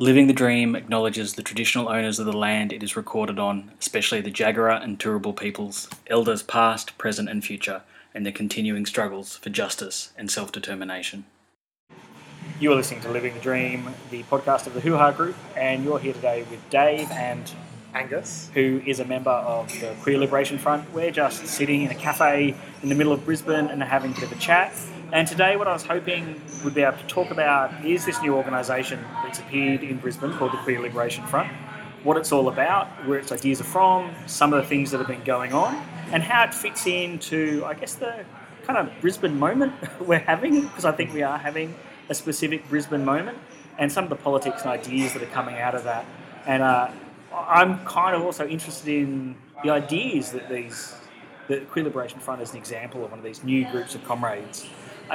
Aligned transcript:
Living 0.00 0.26
the 0.26 0.32
Dream 0.32 0.74
acknowledges 0.74 1.34
the 1.34 1.42
traditional 1.44 1.88
owners 1.88 2.18
of 2.18 2.26
the 2.26 2.36
land 2.36 2.72
it 2.72 2.82
is 2.82 2.96
recorded 2.96 3.38
on, 3.38 3.70
especially 3.78 4.20
the 4.20 4.30
Jagera 4.30 4.82
and 4.82 4.98
Turrbal 4.98 5.36
peoples, 5.36 5.88
elders 6.08 6.42
past, 6.42 6.98
present, 6.98 7.28
and 7.28 7.44
future, 7.44 7.82
and 8.12 8.26
their 8.26 8.32
continuing 8.32 8.86
struggles 8.86 9.36
for 9.36 9.50
justice 9.50 10.12
and 10.18 10.32
self 10.32 10.50
determination. 10.50 11.26
You 12.58 12.72
are 12.72 12.74
listening 12.74 13.02
to 13.02 13.10
Living 13.12 13.34
the 13.34 13.40
Dream, 13.40 13.88
the 14.10 14.24
podcast 14.24 14.66
of 14.66 14.74
the 14.74 14.80
Hoo 14.80 14.96
Ha 14.96 15.12
Group, 15.12 15.36
and 15.56 15.84
you're 15.84 16.00
here 16.00 16.12
today 16.12 16.44
with 16.50 16.68
Dave 16.70 17.08
and 17.12 17.48
Angus. 17.94 18.50
who 18.52 18.82
is 18.84 18.98
a 18.98 19.04
member 19.04 19.30
of 19.30 19.68
the 19.80 19.94
Queer 20.02 20.18
Liberation 20.18 20.58
Front. 20.58 20.92
We're 20.92 21.12
just 21.12 21.46
sitting 21.46 21.82
in 21.82 21.92
a 21.92 21.94
cafe 21.94 22.56
in 22.82 22.88
the 22.88 22.96
middle 22.96 23.12
of 23.12 23.24
Brisbane 23.24 23.66
and 23.68 23.80
having 23.80 24.10
a 24.10 24.14
bit 24.14 24.24
of 24.24 24.32
a 24.32 24.40
chat. 24.40 24.72
And 25.14 25.28
today, 25.28 25.54
what 25.54 25.68
I 25.68 25.72
was 25.72 25.84
hoping 25.84 26.42
we'd 26.64 26.74
be 26.74 26.82
able 26.82 26.98
to 26.98 27.06
talk 27.06 27.30
about 27.30 27.84
is 27.84 28.04
this 28.04 28.20
new 28.20 28.34
organisation 28.34 28.98
that's 29.22 29.38
appeared 29.38 29.84
in 29.84 29.98
Brisbane 29.98 30.32
called 30.32 30.50
the 30.50 30.56
Queer 30.56 30.80
Liberation 30.80 31.24
Front, 31.28 31.52
what 32.02 32.16
it's 32.16 32.32
all 32.32 32.48
about, 32.48 32.88
where 33.06 33.20
its 33.20 33.30
ideas 33.30 33.60
are 33.60 33.64
from, 33.64 34.12
some 34.26 34.52
of 34.52 34.60
the 34.60 34.68
things 34.68 34.90
that 34.90 34.98
have 34.98 35.06
been 35.06 35.22
going 35.22 35.52
on, 35.52 35.72
and 36.10 36.20
how 36.20 36.42
it 36.42 36.52
fits 36.52 36.88
into, 36.88 37.62
I 37.64 37.74
guess, 37.74 37.94
the 37.94 38.24
kind 38.64 38.76
of 38.76 38.90
Brisbane 39.00 39.38
moment 39.38 39.72
we're 40.00 40.18
having, 40.18 40.62
because 40.62 40.84
I 40.84 40.90
think 40.90 41.14
we 41.14 41.22
are 41.22 41.38
having 41.38 41.76
a 42.08 42.14
specific 42.14 42.68
Brisbane 42.68 43.04
moment, 43.04 43.38
and 43.78 43.92
some 43.92 44.02
of 44.02 44.10
the 44.10 44.16
politics 44.16 44.62
and 44.62 44.72
ideas 44.72 45.12
that 45.12 45.22
are 45.22 45.26
coming 45.26 45.58
out 45.58 45.76
of 45.76 45.84
that. 45.84 46.04
And 46.44 46.60
uh, 46.60 46.90
I'm 47.32 47.84
kind 47.84 48.16
of 48.16 48.22
also 48.22 48.48
interested 48.48 48.88
in 48.88 49.36
the 49.62 49.70
ideas 49.70 50.32
that 50.32 50.48
these, 50.48 50.92
the 51.46 51.60
Queer 51.60 51.84
Liberation 51.84 52.18
Front 52.18 52.42
is 52.42 52.50
an 52.50 52.56
example 52.56 53.04
of 53.04 53.12
one 53.12 53.20
of 53.20 53.24
these 53.24 53.44
new 53.44 53.70
groups 53.70 53.94
of 53.94 54.04
comrades, 54.04 54.66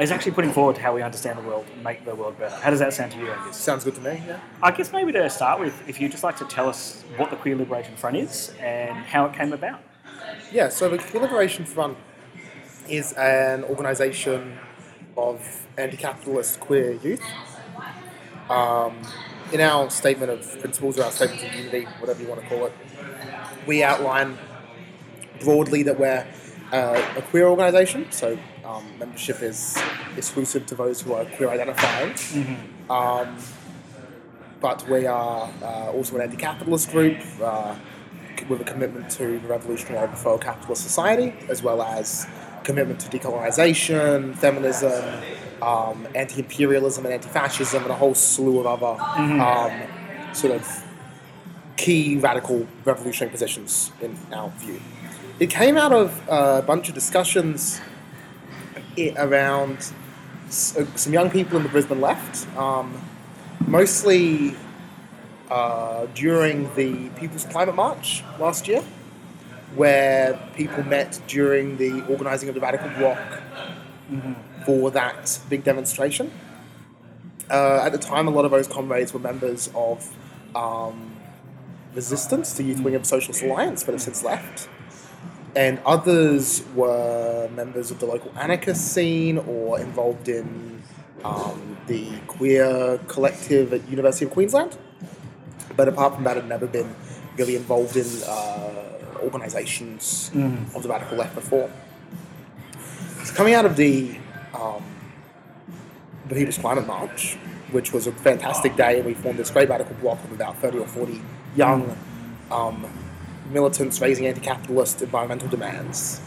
is 0.01 0.11
actually 0.11 0.31
putting 0.31 0.51
forward 0.51 0.75
to 0.75 0.81
how 0.81 0.93
we 0.93 1.01
understand 1.01 1.37
the 1.37 1.43
world 1.43 1.65
and 1.73 1.83
make 1.83 2.05
the 2.05 2.15
world 2.15 2.37
better. 2.37 2.55
How 2.55 2.69
does 2.69 2.79
that 2.79 2.93
sound 2.93 3.11
to 3.13 3.17
you, 3.17 3.31
Angus? 3.31 3.57
Sounds 3.57 3.83
good 3.83 3.95
to 3.95 4.01
me, 4.01 4.23
yeah. 4.25 4.39
I 4.61 4.71
guess 4.71 4.93
maybe 4.93 5.11
to 5.13 5.29
start 5.29 5.59
with, 5.59 5.87
if 5.89 5.99
you'd 5.99 6.11
just 6.11 6.23
like 6.23 6.37
to 6.37 6.45
tell 6.45 6.69
us 6.69 7.03
what 7.17 7.29
the 7.29 7.35
Queer 7.35 7.55
Liberation 7.55 7.95
Front 7.95 8.17
is 8.17 8.53
and 8.59 8.97
how 9.05 9.25
it 9.25 9.33
came 9.33 9.51
about. 9.51 9.81
Yeah, 10.51 10.69
so 10.69 10.89
the 10.89 10.97
Queer 10.97 11.23
Liberation 11.23 11.65
Front 11.65 11.97
is 12.87 13.13
an 13.13 13.63
organisation 13.65 14.57
of 15.17 15.67
anti 15.77 15.97
capitalist 15.97 16.59
queer 16.59 16.93
youth. 16.93 17.23
Um, 18.49 19.01
in 19.51 19.61
our 19.61 19.89
statement 19.89 20.31
of 20.31 20.59
principles 20.59 20.97
or 20.97 21.03
our 21.03 21.11
statement 21.11 21.43
of 21.43 21.53
unity, 21.55 21.85
whatever 21.99 22.21
you 22.21 22.27
want 22.27 22.41
to 22.41 22.47
call 22.47 22.65
it, 22.67 22.73
we 23.67 23.83
outline 23.83 24.37
broadly 25.39 25.83
that 25.83 25.99
we're 25.99 26.25
uh, 26.71 27.03
a 27.17 27.21
queer 27.23 27.47
organisation, 27.47 28.11
so 28.11 28.37
um, 28.69 28.85
membership 28.99 29.41
is 29.41 29.77
exclusive 30.15 30.65
to 30.67 30.75
those 30.75 31.01
who 31.01 31.13
are 31.13 31.25
queer 31.25 31.49
identifying. 31.49 32.13
Um, 32.89 33.37
but 34.61 34.87
we 34.89 35.05
are 35.05 35.49
uh, 35.61 35.91
also 35.91 36.15
an 36.17 36.21
anti-capitalist 36.23 36.91
group 36.91 37.17
uh, 37.41 37.75
with 38.47 38.61
a 38.61 38.63
commitment 38.63 39.09
to 39.11 39.39
the 39.39 39.47
revolutionary 39.47 40.03
overthrow 40.03 40.35
of 40.35 40.41
capitalist 40.41 40.83
society, 40.83 41.33
as 41.49 41.63
well 41.63 41.81
as 41.81 42.27
commitment 42.63 42.99
to 42.99 43.09
decolonisation, 43.09 44.35
feminism, 44.35 45.23
um, 45.61 46.07
anti-imperialism 46.13 47.05
and 47.05 47.13
anti-fascism, 47.13 47.81
and 47.83 47.91
a 47.91 47.95
whole 47.95 48.15
slew 48.15 48.59
of 48.59 48.83
other 48.83 49.01
um, 49.41 50.33
sort 50.33 50.53
of 50.53 50.83
key 51.77 52.17
radical 52.17 52.67
revolutionary 52.83 53.31
positions 53.31 53.91
in 54.01 54.15
our 54.33 54.49
view. 54.57 54.79
It 55.39 55.49
came 55.49 55.77
out 55.77 55.93
of 55.93 56.21
a 56.27 56.61
bunch 56.61 56.89
of 56.89 56.95
discussions 56.95 57.79
i- 58.97 59.13
around 59.17 59.77
uh, 60.47 60.85
some 60.95 61.13
young 61.13 61.29
people 61.29 61.57
in 61.57 61.63
the 61.63 61.69
Brisbane 61.69 62.01
left, 62.01 62.47
um, 62.57 62.93
mostly 63.67 64.55
uh, 65.49 66.05
during 66.15 66.73
the 66.75 67.09
People's 67.19 67.45
Climate 67.45 67.75
March 67.75 68.23
last 68.39 68.67
year, 68.67 68.83
where 69.75 70.39
people 70.55 70.83
met 70.83 71.21
during 71.27 71.77
the 71.77 72.03
organising 72.07 72.49
of 72.49 72.55
the 72.55 72.61
Radical 72.61 72.89
Bloc 72.97 73.17
for 74.65 74.91
that 74.91 75.39
big 75.49 75.63
demonstration. 75.63 76.31
Uh, 77.49 77.81
at 77.83 77.91
the 77.91 77.97
time, 77.97 78.27
a 78.27 78.31
lot 78.31 78.45
of 78.45 78.51
those 78.51 78.67
comrades 78.67 79.13
were 79.13 79.19
members 79.19 79.69
of 79.75 80.15
um, 80.55 81.15
Resistance, 81.95 82.53
the 82.53 82.63
youth 82.63 82.81
wing 82.81 82.93
of 82.93 83.05
Socialist 83.05 83.41
Alliance, 83.41 83.83
but 83.83 83.93
have 83.93 84.01
since 84.01 84.23
left 84.23 84.69
and 85.55 85.79
others 85.85 86.63
were 86.75 87.49
members 87.55 87.91
of 87.91 87.99
the 87.99 88.05
local 88.05 88.31
anarchist 88.37 88.93
scene 88.93 89.37
or 89.39 89.79
involved 89.79 90.29
in 90.29 90.81
um, 91.23 91.77
the 91.87 92.11
queer 92.27 92.99
collective 93.07 93.73
at 93.73 93.87
University 93.89 94.25
of 94.25 94.31
Queensland. 94.31 94.77
But 95.75 95.87
apart 95.87 96.15
from 96.15 96.23
that, 96.25 96.35
had 96.35 96.47
never 96.47 96.67
been 96.67 96.93
really 97.37 97.55
involved 97.55 97.95
in 97.95 98.05
uh, 98.27 99.17
organisations 99.21 100.31
of 100.75 100.83
the 100.83 100.89
radical 100.89 101.17
left 101.17 101.35
before. 101.35 101.69
So 103.23 103.33
coming 103.33 103.53
out 103.53 103.65
of 103.65 103.75
the 103.75 104.17
um, 104.53 104.83
the 106.27 106.35
People's 106.35 106.57
Climate 106.57 106.85
March, 106.85 107.35
which 107.71 107.91
was 107.91 108.07
a 108.07 108.11
fantastic 108.11 108.75
day, 108.75 108.97
and 108.97 109.05
we 109.05 109.13
formed 109.13 109.39
this 109.39 109.49
great 109.49 109.69
radical 109.69 109.95
bloc 109.95 110.23
of 110.23 110.31
about 110.31 110.57
30 110.57 110.79
or 110.79 110.87
40 110.87 111.21
young 111.55 111.97
um, 112.51 112.85
militants 113.49 113.99
raising 114.01 114.27
anti-capitalist 114.27 115.01
environmental 115.01 115.47
demands. 115.47 116.21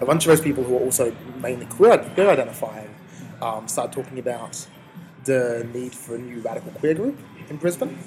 A 0.00 0.06
bunch 0.06 0.24
of 0.24 0.28
those 0.28 0.40
people 0.40 0.62
who 0.62 0.76
are 0.76 0.80
also 0.80 1.14
mainly 1.40 1.66
queer, 1.66 1.98
queer 1.98 2.30
identifying 2.30 2.94
um, 3.42 3.66
started 3.66 3.92
talking 3.92 4.18
about 4.18 4.66
the 5.24 5.66
need 5.74 5.94
for 5.94 6.14
a 6.14 6.18
new 6.18 6.40
radical 6.40 6.70
queer 6.72 6.94
group 6.94 7.18
in 7.48 7.56
Brisbane. 7.56 7.98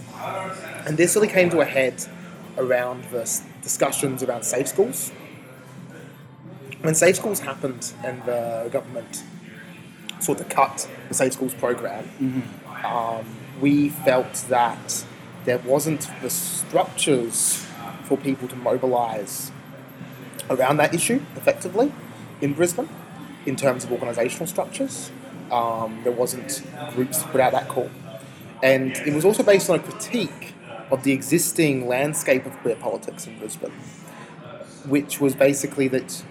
And 0.86 0.98
this 0.98 1.16
really 1.16 1.28
came 1.28 1.50
to 1.50 1.60
a 1.62 1.66
head 1.66 2.06
around 2.58 3.04
the 3.06 3.42
discussions 3.62 4.24
around 4.24 4.44
safe 4.44 4.68
schools. 4.68 5.12
When 6.82 6.96
safe 6.96 7.18
schools 7.18 7.40
happened 7.40 7.94
and 8.04 8.24
the 8.24 8.70
government 8.72 9.24
sought 10.20 10.38
to 10.40 10.44
cut 10.46 10.90
the 11.08 11.14
safe 11.14 11.34
schools 11.34 11.54
program, 11.54 12.10
um, 12.84 13.26
we 13.60 13.90
felt 13.90 14.34
that 14.50 15.06
there 15.46 15.60
wasn't 15.60 16.10
the 16.22 16.30
structures 16.30 17.66
for 18.06 18.18
people 18.18 18.48
to 18.48 18.56
mobilise 18.56 19.52
around 20.50 20.78
that 20.78 20.94
issue 20.94 21.22
effectively 21.36 21.92
in 22.42 22.54
Brisbane 22.54 22.90
in 23.46 23.56
terms 23.56 23.84
of 23.84 23.90
organisational 23.90 24.48
structures. 24.48 25.12
Um, 25.52 26.02
there 26.04 26.14
wasn't 26.14 26.64
groups 26.94 27.22
to 27.22 27.28
put 27.28 27.42
out 27.42 27.52
that 27.52 27.68
call. 27.68 27.90
And 28.64 28.96
it 28.98 29.14
was 29.14 29.26
also 29.26 29.44
based 29.44 29.70
on 29.70 29.80
a 29.80 29.84
critique 29.84 30.54
of 30.92 31.04
the 31.04 31.12
existing 31.14 31.88
landscape 31.88 32.46
of 32.46 32.54
queer 32.58 32.76
politics 32.76 33.26
in 33.26 33.38
Brisbane, 33.40 33.72
which 34.86 35.20
was 35.20 35.36
basically 35.36 35.88
that 35.88 36.24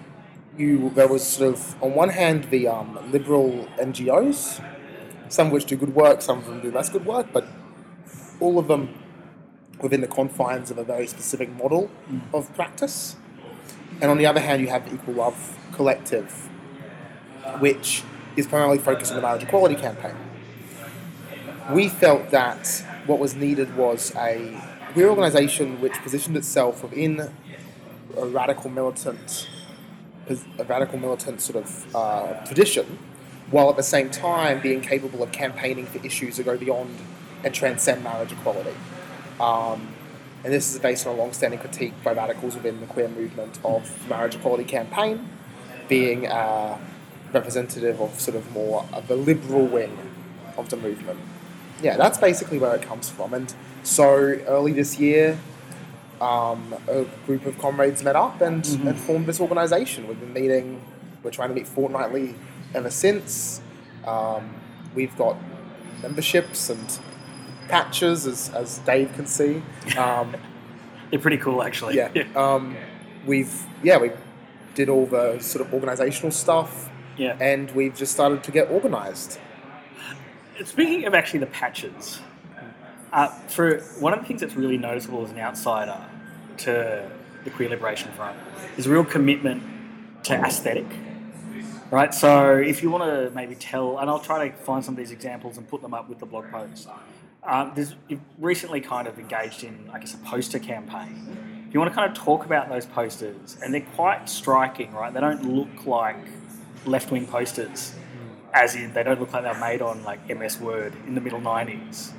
you 0.56 0.91
there 0.91 1.09
was 1.09 1.26
sort 1.26 1.54
of 1.54 1.82
on 1.82 1.94
one 1.94 2.10
hand 2.10 2.44
the 2.44 2.69
um, 2.69 2.98
liberal 3.10 3.66
NGOs, 3.78 4.62
some 5.28 5.48
of 5.48 5.53
which 5.53 5.64
do 5.64 5.76
good 5.76 5.94
work, 5.94 6.22
some 6.22 6.38
of 6.38 6.47
them 6.47 6.60
do 6.60 6.70
less 6.70 6.88
good 6.88 7.06
work, 7.06 7.26
but 7.32 7.47
all 8.38 8.59
of 8.59 8.69
them 8.69 8.94
within 9.82 10.00
the 10.00 10.06
confines 10.06 10.70
of 10.70 10.78
a 10.78 10.84
very 10.84 11.06
specific 11.06 11.50
model 11.56 11.91
of 12.32 12.52
practice. 12.54 13.16
And 14.00 14.10
on 14.10 14.18
the 14.18 14.26
other 14.26 14.41
hand, 14.41 14.62
you 14.62 14.68
have 14.68 14.88
the 14.88 14.94
Equal 14.94 15.14
Love 15.14 15.58
Collective, 15.72 16.48
which 17.58 18.02
is 18.36 18.46
primarily 18.46 18.78
focused 18.78 19.10
on 19.10 19.16
the 19.16 19.22
marriage 19.22 19.42
equality 19.42 19.74
campaign. 19.74 20.14
We 21.72 21.88
felt 21.88 22.30
that 22.30 22.84
what 23.06 23.18
was 23.18 23.34
needed 23.34 23.76
was 23.76 24.14
a 24.16 24.60
queer 24.92 25.08
organisation 25.08 25.80
which 25.80 25.92
positioned 25.94 26.36
itself 26.36 26.82
within 26.82 27.30
a 28.16 28.26
radical 28.26 28.70
militant, 28.70 29.48
a 30.58 30.64
radical 30.64 30.98
militant 30.98 31.41
sort 31.41 31.64
of 31.64 31.94
uh, 31.94 32.44
tradition, 32.44 32.98
while 33.50 33.68
at 33.70 33.76
the 33.76 33.82
same 33.82 34.10
time 34.10 34.60
being 34.60 34.80
capable 34.80 35.22
of 35.22 35.32
campaigning 35.32 35.86
for 35.86 36.04
issues 36.04 36.36
that 36.36 36.44
go 36.44 36.56
beyond 36.56 36.97
and 37.44 37.54
transcend 37.54 38.02
marriage 38.02 38.32
equality. 38.32 38.74
Um, 39.41 39.89
and 40.45 40.53
this 40.53 40.72
is 40.72 40.81
based 40.81 41.07
on 41.07 41.15
a 41.15 41.19
long-standing 41.19 41.59
critique 41.59 41.95
by 42.04 42.13
radicals 42.13 42.54
within 42.54 42.81
the 42.81 42.87
queer 42.87 43.09
movement 43.09 43.59
of 43.65 44.09
marriage 44.09 44.37
equality 44.37 44.65
campaign, 44.65 45.28
being 45.89 46.27
uh, 46.27 46.78
representative 47.33 48.01
of 48.01 48.19
sort 48.21 48.37
of 48.37 48.51
more 48.53 48.87
of 48.92 49.09
the 49.09 49.16
liberal 49.16 49.66
wing 49.66 49.98
of 50.57 50.69
the 50.71 50.77
movement. 50.77 51.19
Yeah, 51.83 51.97
that's 51.97 52.19
basically 52.19 52.59
where 52.59 52.75
it 52.75 52.83
comes 52.83 53.09
from. 53.09 53.34
And 53.34 53.53
so 53.83 54.07
early 54.07 54.72
this 54.72 54.98
year, 54.98 55.39
um, 56.21 56.75
a 56.89 57.07
group 57.27 57.47
of 57.47 57.59
comrades 57.59 58.03
met 58.03 58.16
up 58.16 58.41
and, 58.41 58.66
and 58.66 58.98
formed 58.98 59.27
this 59.27 59.41
organisation. 59.41 60.07
We've 60.07 60.21
been 60.21 60.33
meeting, 60.34 60.83
we're 61.22 61.31
trying 61.31 61.48
to 61.48 61.54
meet 61.54 61.66
fortnightly 61.66 62.34
ever 62.75 62.91
since. 62.91 63.63
Um, 64.07 64.54
we've 64.95 65.16
got 65.16 65.37
memberships 66.03 66.71
and 66.71 66.98
patches, 67.70 68.26
as, 68.26 68.50
as 68.54 68.78
Dave 68.78 69.12
can 69.14 69.26
see. 69.26 69.62
Um, 69.96 70.34
They're 71.10 71.18
pretty 71.20 71.38
cool, 71.38 71.62
actually. 71.62 71.96
yeah. 71.96 72.10
Um, 72.36 72.76
we've 73.26 73.52
yeah 73.82 73.98
we 73.98 74.10
did 74.74 74.88
all 74.88 75.06
the 75.06 75.38
sort 75.40 75.66
of 75.66 75.72
organisational 75.72 76.32
stuff, 76.32 76.88
Yeah. 77.16 77.36
and 77.40 77.70
we've 77.72 77.94
just 77.96 78.12
started 78.12 78.44
to 78.44 78.52
get 78.52 78.70
organised. 78.70 79.40
Speaking 80.64 81.06
of 81.06 81.14
actually 81.14 81.40
the 81.40 81.46
patches, 81.46 82.20
Uh, 83.12 83.26
for 83.48 83.80
one 83.98 84.12
of 84.12 84.20
the 84.20 84.26
things 84.26 84.40
that's 84.40 84.54
really 84.54 84.78
noticeable 84.78 85.24
as 85.24 85.32
an 85.32 85.38
outsider 85.40 85.96
to 86.58 87.10
the 87.42 87.50
Queer 87.50 87.68
Liberation 87.70 88.12
Front 88.12 88.36
is 88.76 88.86
a 88.86 88.90
real 88.90 89.04
commitment 89.04 89.60
to 90.24 90.34
aesthetic. 90.34 90.86
Right, 91.90 92.14
so 92.14 92.56
if 92.56 92.84
you 92.84 92.90
want 92.90 93.02
to 93.02 93.34
maybe 93.34 93.56
tell, 93.56 93.98
and 93.98 94.08
I'll 94.08 94.20
try 94.20 94.48
to 94.48 94.54
find 94.58 94.84
some 94.84 94.94
of 94.94 94.98
these 94.98 95.10
examples 95.10 95.56
and 95.58 95.66
put 95.66 95.82
them 95.82 95.92
up 95.92 96.08
with 96.08 96.20
the 96.20 96.26
blog 96.26 96.48
post. 96.52 96.86
Um, 97.42 97.72
there's, 97.75 97.95
you've 98.09 98.21
recently 98.39 98.81
kind 98.81 99.09
of 99.09 99.19
engaged 99.19 99.65
in, 99.65 99.89
I 99.92 99.98
guess, 99.98 100.15
a 100.15 100.19
poster 100.19 100.59
campaign. 100.59 101.69
You 101.72 101.81
want 101.81 101.91
to 101.91 101.95
kind 101.95 102.10
of 102.10 102.16
talk 102.16 102.45
about 102.45 102.69
those 102.69 102.84
posters, 102.84 103.57
and 103.63 103.72
they're 103.72 103.87
quite 103.95 104.28
striking, 104.28 104.92
right? 104.92 105.13
They 105.13 105.21
don't 105.21 105.54
look 105.54 105.87
like 105.87 106.16
left 106.84 107.10
wing 107.10 107.27
posters, 107.27 107.95
as 108.53 108.75
in 108.75 108.92
they 108.92 109.03
don't 109.03 109.21
look 109.21 109.33
like 109.33 109.45
they're 109.45 109.54
made 109.54 109.81
on 109.81 110.03
like 110.04 110.28
MS 110.28 110.60
Word 110.60 110.92
in 111.07 111.15
the 111.15 111.21
middle 111.21 111.41
90s. 111.41 112.13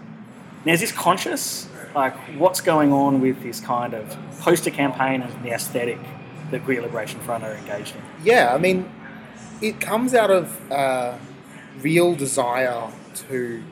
Now, 0.66 0.74
is 0.74 0.80
this 0.80 0.92
conscious? 0.92 1.68
Like, 1.94 2.16
what's 2.38 2.62
going 2.62 2.94
on 2.94 3.20
with 3.20 3.42
this 3.44 3.60
kind 3.60 3.94
of 3.94 4.18
poster 4.40 4.72
campaign 4.72 5.22
and 5.22 5.44
the 5.44 5.50
aesthetic 5.50 6.00
that 6.52 6.64
Queer 6.64 6.82
Liberation 6.82 7.20
Front 7.22 7.44
are 7.44 7.54
engaged 7.54 7.96
in? 7.96 8.02
Yeah, 8.24 8.54
I 8.54 8.58
mean, 8.58 8.90
it 9.62 9.82
comes 9.82 10.14
out 10.14 10.32
of 10.32 10.72
uh, 10.72 11.18
real 11.82 12.16
desire 12.16 12.90
to 13.28 13.64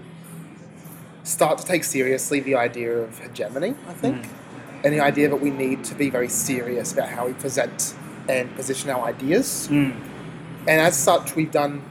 start 1.30 1.58
to 1.60 1.66
take 1.66 1.84
seriously 1.84 2.40
the 2.40 2.56
idea 2.56 2.98
of 2.98 3.20
hegemony, 3.20 3.76
I 3.88 3.94
think, 3.94 4.28
and 4.84 4.94
the 4.94 5.00
idea 5.00 5.30
that 5.30 5.42
we 5.42 5.52
need 5.52 5.84
to 5.86 5.96
be 5.96 6.10
very 6.10 6.30
serious 6.30 6.92
about 6.92 7.10
how 7.10 7.28
we 7.28 7.34
present 7.34 7.96
and 8.28 8.54
position 8.56 8.90
our 8.90 9.06
ideas. 9.06 9.68
Mm. 9.70 9.96
And 10.68 10.82
as 10.82 10.98
such, 10.98 11.36
we've 11.36 11.52
done 11.52 11.84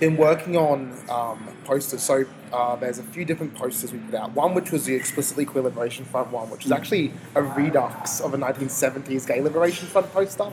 been 0.00 0.16
working 0.16 0.56
on 0.56 0.98
um, 1.10 1.46
posters. 1.64 2.02
So 2.02 2.24
uh, 2.52 2.74
there's 2.76 2.98
a 2.98 3.02
few 3.02 3.24
different 3.24 3.54
posters 3.54 3.92
we 3.92 3.98
put 3.98 4.14
out. 4.14 4.32
One 4.32 4.54
which 4.54 4.72
was 4.72 4.86
the 4.86 4.94
explicitly 4.94 5.44
Queer 5.44 5.64
Liberation 5.64 6.04
Front 6.06 6.30
one, 6.32 6.50
which 6.50 6.64
is 6.64 6.72
actually 6.72 7.12
a 7.34 7.42
redux 7.42 8.20
of 8.20 8.32
a 8.34 8.38
1970s 8.38 9.26
Gay 9.26 9.40
Liberation 9.42 9.86
Front 9.86 10.10
poster, 10.12 10.44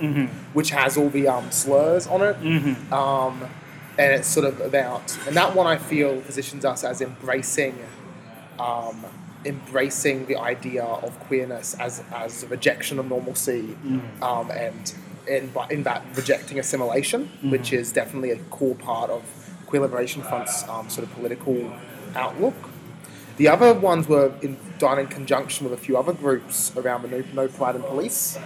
which 0.53 0.69
has 0.71 0.97
all 0.97 1.09
the 1.09 1.27
um, 1.27 1.49
slurs 1.49 2.07
on 2.07 2.21
it. 2.21 2.39
Mm-hmm. 2.41 2.93
Um, 2.93 3.49
and 3.97 4.13
it's 4.13 4.27
sort 4.27 4.45
of 4.45 4.59
about, 4.61 5.17
and 5.27 5.35
that 5.35 5.55
one 5.55 5.67
I 5.67 5.77
feel 5.77 6.21
positions 6.21 6.65
us 6.65 6.83
as 6.83 7.01
embracing, 7.01 7.77
um, 8.59 9.05
embracing 9.45 10.25
the 10.27 10.37
idea 10.37 10.83
of 10.83 11.19
queerness 11.21 11.73
as 11.79 12.03
as 12.13 12.43
a 12.43 12.47
rejection 12.47 12.99
of 12.99 13.07
normalcy, 13.07 13.75
um, 14.21 14.51
and 14.51 14.93
in 15.27 15.51
in 15.69 15.83
that 15.83 16.03
rejecting 16.15 16.59
assimilation, 16.59 17.29
which 17.51 17.73
is 17.73 17.91
definitely 17.91 18.31
a 18.31 18.37
core 18.49 18.75
part 18.75 19.09
of 19.09 19.23
Queer 19.65 19.81
Liberation 19.81 20.21
Front's 20.21 20.67
um, 20.69 20.89
sort 20.89 21.07
of 21.07 21.13
political 21.15 21.73
outlook. 22.15 22.55
The 23.37 23.49
other 23.49 23.73
ones 23.73 24.07
were 24.07 24.33
in, 24.41 24.57
done 24.79 24.97
in 24.97 25.07
conjunction 25.07 25.69
with 25.69 25.79
a 25.79 25.81
few 25.81 25.95
other 25.95 26.13
groups 26.13 26.75
around 26.75 27.03
the 27.03 27.09
No, 27.09 27.23
no 27.33 27.47
Pride 27.47 27.75
in 27.75 27.83
Police 27.83 28.39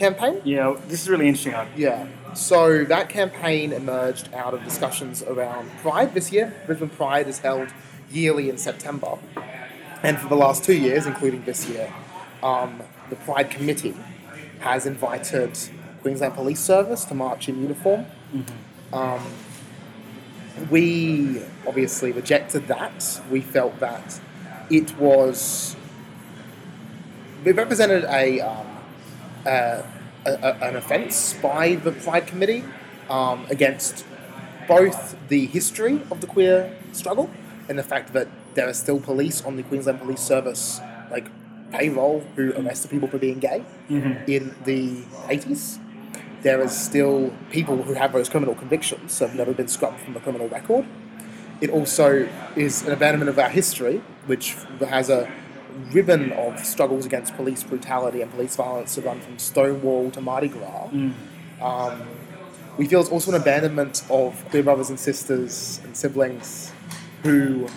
campaign. 0.00 0.40
Yeah, 0.44 0.74
this 0.88 1.02
is 1.02 1.08
really 1.08 1.28
interesting. 1.28 1.54
Yeah. 1.76 2.08
So 2.34 2.84
that 2.84 3.08
campaign 3.08 3.72
emerged 3.72 4.32
out 4.34 4.54
of 4.54 4.64
discussions 4.64 5.22
around 5.22 5.70
Pride 5.82 6.14
this 6.14 6.32
year. 6.32 6.52
Brisbane 6.66 6.88
Pride 6.88 7.28
is 7.28 7.38
held 7.38 7.68
yearly 8.10 8.48
in 8.48 8.56
September. 8.58 9.18
And 10.02 10.18
for 10.18 10.28
the 10.28 10.36
last 10.36 10.64
two 10.64 10.76
years, 10.76 11.06
including 11.06 11.44
this 11.44 11.68
year, 11.68 11.92
um, 12.42 12.82
the 13.10 13.16
Pride 13.16 13.50
Committee 13.50 13.94
has 14.60 14.86
invited 14.86 15.58
Queensland 16.00 16.34
Police 16.34 16.60
Service 16.60 17.04
to 17.04 17.14
march 17.14 17.48
in 17.48 17.60
uniform. 17.60 18.06
Um, 18.92 19.20
we 20.70 21.42
obviously 21.66 22.12
rejected 22.12 22.68
that. 22.68 23.20
We 23.30 23.42
felt 23.42 23.78
that 23.80 24.18
it 24.70 24.96
was. 24.98 25.76
We 27.44 27.52
represented 27.52 28.04
a, 28.04 28.40
um, 28.40 28.69
uh, 29.46 29.82
a, 30.26 30.30
a 30.30 30.52
an 30.68 30.76
offence 30.76 31.34
by 31.34 31.76
the 31.76 31.92
Pride 31.92 32.26
Committee 32.26 32.64
um, 33.08 33.46
against 33.50 34.04
both 34.68 35.16
the 35.28 35.46
history 35.46 36.00
of 36.10 36.20
the 36.20 36.26
queer 36.26 36.76
struggle 36.92 37.30
and 37.68 37.78
the 37.78 37.82
fact 37.82 38.12
that 38.12 38.28
there 38.54 38.68
are 38.68 38.74
still 38.74 39.00
police 39.00 39.44
on 39.44 39.56
the 39.56 39.62
Queensland 39.62 40.00
Police 40.00 40.20
Service, 40.20 40.80
like 41.10 41.28
payroll, 41.70 42.24
who 42.36 42.52
arrested 42.52 42.90
people 42.90 43.08
for 43.08 43.18
being 43.18 43.38
gay 43.38 43.64
in 44.26 44.54
the 44.64 45.02
80s. 45.28 45.78
There 46.42 46.60
is 46.62 46.76
still 46.76 47.32
people 47.50 47.82
who 47.82 47.94
have 47.94 48.12
those 48.12 48.28
criminal 48.28 48.54
convictions, 48.54 49.12
so 49.12 49.26
have 49.26 49.36
never 49.36 49.52
been 49.52 49.68
scrubbed 49.68 50.00
from 50.00 50.14
the 50.14 50.20
criminal 50.20 50.48
record. 50.48 50.86
It 51.60 51.70
also 51.70 52.28
is 52.56 52.82
an 52.82 52.92
abandonment 52.92 53.28
of 53.28 53.38
our 53.38 53.50
history, 53.50 53.98
which 54.26 54.56
has 54.80 55.10
a 55.10 55.30
ribbon 55.92 56.32
of 56.32 56.58
struggles 56.64 57.06
against 57.06 57.34
police 57.36 57.62
brutality 57.62 58.22
and 58.22 58.30
police 58.32 58.56
violence 58.56 58.94
to 58.94 59.00
run 59.00 59.20
from 59.20 59.38
Stonewall 59.38 60.10
to 60.12 60.20
Mardi 60.20 60.48
Gras. 60.48 60.88
Um, 61.60 62.02
we 62.76 62.86
feel 62.86 63.00
it's 63.00 63.10
also 63.10 63.32
an 63.32 63.40
abandonment 63.40 64.04
of 64.10 64.44
queer 64.50 64.62
brothers 64.62 64.88
and 64.88 64.98
sisters 64.98 65.80
and 65.84 65.96
siblings 65.96 66.72
who 67.22 67.68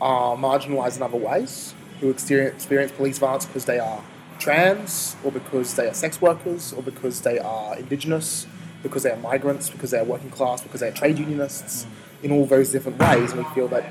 are 0.00 0.36
marginalised 0.36 0.96
in 0.96 1.02
other 1.02 1.16
ways, 1.16 1.74
who 2.00 2.10
experience, 2.10 2.54
experience 2.56 2.92
police 2.92 3.18
violence 3.18 3.46
because 3.46 3.64
they 3.64 3.78
are 3.78 4.02
trans, 4.38 5.16
or 5.22 5.30
because 5.30 5.74
they 5.74 5.86
are 5.86 5.94
sex 5.94 6.20
workers, 6.20 6.72
or 6.72 6.82
because 6.82 7.20
they 7.20 7.38
are 7.38 7.76
indigenous, 7.78 8.46
because 8.82 9.02
they 9.02 9.10
are 9.10 9.16
migrants, 9.16 9.70
because 9.70 9.90
they 9.90 9.98
are 9.98 10.04
working 10.04 10.30
class, 10.30 10.62
because 10.62 10.80
they 10.80 10.88
are 10.88 10.92
trade 10.92 11.18
unionists, 11.18 11.86
in 12.22 12.32
all 12.32 12.46
those 12.46 12.70
different 12.72 12.98
ways. 12.98 13.32
And 13.32 13.44
we 13.44 13.54
feel 13.54 13.68
that 13.68 13.84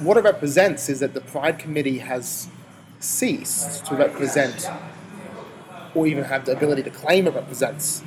what 0.00 0.16
it 0.16 0.24
represents 0.24 0.88
is 0.88 1.00
that 1.00 1.14
the 1.14 1.20
Pride 1.20 1.58
Committee 1.58 1.98
has 1.98 2.48
ceased 3.00 3.84
to 3.86 3.94
represent, 3.94 4.68
or 5.94 6.06
even 6.06 6.24
have 6.24 6.46
the 6.46 6.52
ability 6.52 6.82
to 6.82 6.90
claim 6.90 7.26
it 7.26 7.34
represents, 7.34 8.02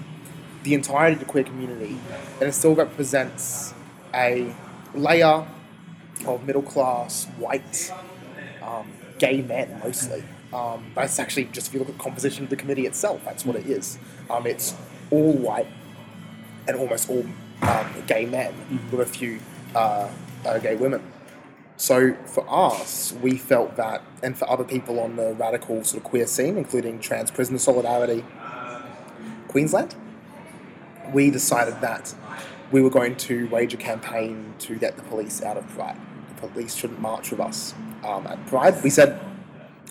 the 0.64 0.74
entirety 0.74 1.14
of 1.14 1.20
the 1.20 1.26
queer 1.26 1.44
community, 1.44 1.98
and 2.40 2.50
it 2.50 2.54
still 2.54 2.76
represents 2.76 3.74
a 4.14 4.54
layer 4.96 5.46
of 6.26 6.46
middle 6.46 6.62
class, 6.62 7.26
white, 7.38 7.92
um, 8.62 8.88
gay 9.20 9.42
men 9.42 9.80
mostly. 9.84 10.24
Um, 10.54 10.86
but 10.94 11.06
it's 11.06 11.20
actually 11.20 11.46
just 11.46 11.68
if 11.68 11.74
you 11.74 11.80
look 11.80 11.90
at 11.90 11.98
the 11.98 12.04
composition 12.04 12.44
of 12.44 12.50
the 12.50 12.56
committee 12.56 12.86
itself, 12.86 13.24
that's 13.26 13.46
what 13.46 13.56
it 13.56 13.66
is. 13.66 13.98
Um, 14.30 14.46
it's 14.46 14.76
all 15.12 15.34
white 15.34 15.68
and 16.68 16.78
almost 16.78 17.10
all 17.10 17.26
um, 17.64 17.88
gay 18.08 18.26
men 18.26 18.54
with 18.92 19.02
a 19.02 19.06
few 19.06 19.40
uh, 19.76 20.10
uh, 20.46 20.60
gay 20.60 20.76
women. 20.76 21.13
So 21.84 22.16
for 22.28 22.46
us, 22.50 23.12
we 23.22 23.36
felt 23.36 23.76
that, 23.76 24.02
and 24.24 24.38
for 24.38 24.50
other 24.50 24.64
people 24.64 25.02
on 25.02 25.18
the 25.18 25.34
radical 25.34 25.84
sort 25.84 26.02
of 26.02 26.10
queer 26.10 26.26
scene, 26.26 26.56
including 26.58 27.02
Trans 27.02 27.30
Prisoner 27.30 27.58
Solidarity 27.58 28.24
Queensland, 29.50 29.94
we 31.12 31.30
decided 31.30 31.82
that 31.82 32.16
we 32.72 32.82
were 32.82 32.90
going 32.90 33.18
to 33.18 33.50
wage 33.50 33.74
a 33.74 33.78
campaign 33.78 34.54
to 34.60 34.78
get 34.78 34.96
the 34.96 35.04
police 35.04 35.44
out 35.44 35.58
of 35.58 35.68
Pride. 35.72 35.98
The 36.30 36.48
police 36.48 36.74
shouldn't 36.74 37.02
march 37.02 37.32
with 37.32 37.42
us 37.42 37.74
um, 38.06 38.28
at 38.28 38.48
Pride. 38.48 38.82
We 38.82 38.90
said 38.90 39.20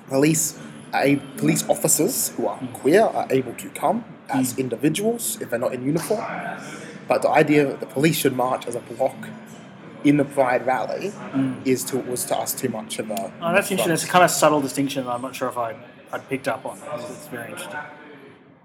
police, 0.08 0.58
a, 0.94 1.16
police 1.36 1.68
officers 1.68 2.30
who 2.30 2.46
are 2.46 2.58
queer 2.72 3.02
are 3.02 3.26
able 3.28 3.52
to 3.56 3.68
come 3.68 4.06
as 4.30 4.58
individuals 4.58 5.38
if 5.42 5.50
they're 5.50 5.58
not 5.58 5.74
in 5.74 5.84
uniform. 5.84 6.24
But 7.06 7.20
the 7.20 7.28
idea 7.28 7.66
that 7.66 7.80
the 7.80 7.86
police 7.86 8.16
should 8.16 8.34
march 8.34 8.66
as 8.66 8.76
a 8.76 8.80
block 8.80 9.28
in 10.04 10.16
the 10.16 10.24
Pride 10.24 10.66
rally 10.66 11.12
is 11.64 11.84
to 11.84 11.98
was 11.98 12.24
to 12.26 12.36
us 12.36 12.54
too 12.54 12.68
much 12.68 12.98
of 12.98 13.10
a. 13.10 13.32
Oh, 13.40 13.52
that's 13.52 13.70
interesting. 13.70 13.92
It's 13.92 14.04
a 14.04 14.08
kind 14.08 14.24
of 14.24 14.30
subtle 14.30 14.60
distinction 14.60 15.04
that 15.04 15.10
I'm 15.12 15.22
not 15.22 15.34
sure 15.34 15.48
if 15.48 15.58
I, 15.58 15.76
I'd 16.12 16.28
picked 16.28 16.48
up 16.48 16.64
on. 16.66 16.78
It's, 16.94 17.10
it's 17.10 17.28
very 17.28 17.50
interesting. 17.50 17.80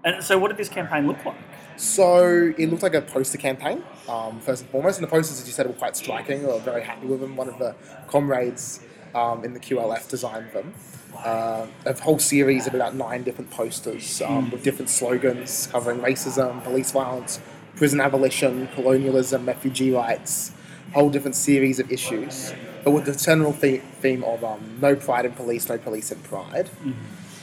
And 0.04 0.22
so, 0.22 0.38
what 0.38 0.48
did 0.48 0.56
this 0.56 0.68
campaign 0.68 1.06
look 1.06 1.24
like? 1.24 1.36
So 1.76 2.52
it 2.58 2.70
looked 2.70 2.82
like 2.82 2.94
a 2.94 3.02
poster 3.02 3.38
campaign, 3.38 3.84
um, 4.08 4.40
first 4.40 4.62
and 4.62 4.70
foremost. 4.70 4.98
And 4.98 5.06
the 5.06 5.10
posters, 5.10 5.40
as 5.40 5.46
you 5.46 5.52
said, 5.52 5.66
were 5.66 5.72
quite 5.72 5.96
striking. 5.96 6.40
We 6.40 6.46
were 6.46 6.58
very 6.58 6.82
happy 6.82 7.06
with 7.06 7.20
them. 7.20 7.36
One 7.36 7.48
of 7.48 7.58
the 7.58 7.76
comrades 8.08 8.80
um, 9.14 9.44
in 9.44 9.54
the 9.54 9.60
QLF 9.60 10.08
designed 10.08 10.52
them. 10.52 10.74
Uh, 11.16 11.66
a 11.84 12.00
whole 12.00 12.18
series 12.18 12.66
of 12.66 12.74
about 12.74 12.94
nine 12.94 13.22
different 13.22 13.50
posters 13.50 14.20
um, 14.22 14.50
with 14.50 14.62
different 14.62 14.90
slogans 14.90 15.68
covering 15.68 16.00
racism, 16.00 16.62
police 16.64 16.90
violence, 16.92 17.40
prison 17.76 18.00
abolition, 18.00 18.68
colonialism, 18.74 19.46
refugee 19.46 19.92
rights, 19.92 20.52
whole 20.94 21.10
different 21.10 21.36
series 21.36 21.78
of 21.78 21.90
issues. 21.92 22.52
But 22.84 22.92
with 22.92 23.04
the 23.06 23.14
general 23.14 23.52
the- 23.52 23.78
theme 24.00 24.24
of 24.24 24.42
um, 24.44 24.78
no 24.80 24.94
pride 24.96 25.24
in 25.26 25.32
police, 25.32 25.68
no 25.68 25.78
police 25.78 26.10
in 26.12 26.18
pride 26.20 26.70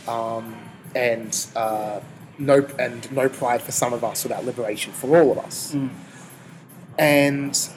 um, 0.07 0.55
and 0.95 1.45
uh, 1.55 1.99
no 2.39 2.65
and 2.79 3.11
no 3.11 3.29
pride 3.29 3.61
for 3.61 3.71
some 3.71 3.93
of 3.93 4.03
us 4.03 4.23
without 4.23 4.45
liberation 4.45 4.91
for 4.93 5.17
all 5.19 5.31
of 5.31 5.37
us. 5.37 5.75
And 6.97 7.69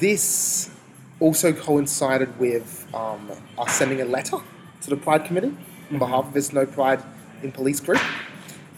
this 0.00 0.70
also 1.20 1.52
coincided 1.52 2.38
with 2.38 2.86
um, 2.94 3.30
us 3.58 3.74
sending 3.74 4.00
a 4.00 4.04
letter 4.04 4.38
to 4.82 4.90
the 4.90 4.96
Pride 4.96 5.24
Committee 5.24 5.54
on 5.92 5.98
behalf 5.98 6.26
of 6.26 6.32
this 6.32 6.52
No 6.52 6.64
Pride 6.64 7.02
in 7.42 7.52
Police 7.52 7.80
group. 7.80 8.00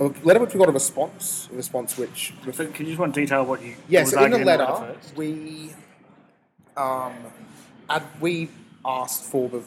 A 0.01 0.05
letter 0.25 0.41
which 0.41 0.55
we 0.55 0.59
got 0.59 0.69
a 0.69 0.73
response, 0.73 1.49
a 1.53 1.57
response 1.57 1.99
which 1.99 2.33
So, 2.53 2.67
can 2.69 2.87
you 2.87 2.93
just 2.93 2.99
want 2.99 3.15
to 3.15 3.21
detail 3.21 3.45
what 3.45 3.63
you? 3.63 3.77
yeah, 3.89 4.01
what 4.03 4.09
so 4.09 4.25
in 4.25 4.31
the 4.31 4.39
argued 4.39 4.47
letter, 4.47 4.97
we 5.15 5.73
um, 6.77 7.15
ad- 7.89 8.03
we 8.21 8.49
asked 8.85 9.25
for 9.25 9.49
the 9.49 9.61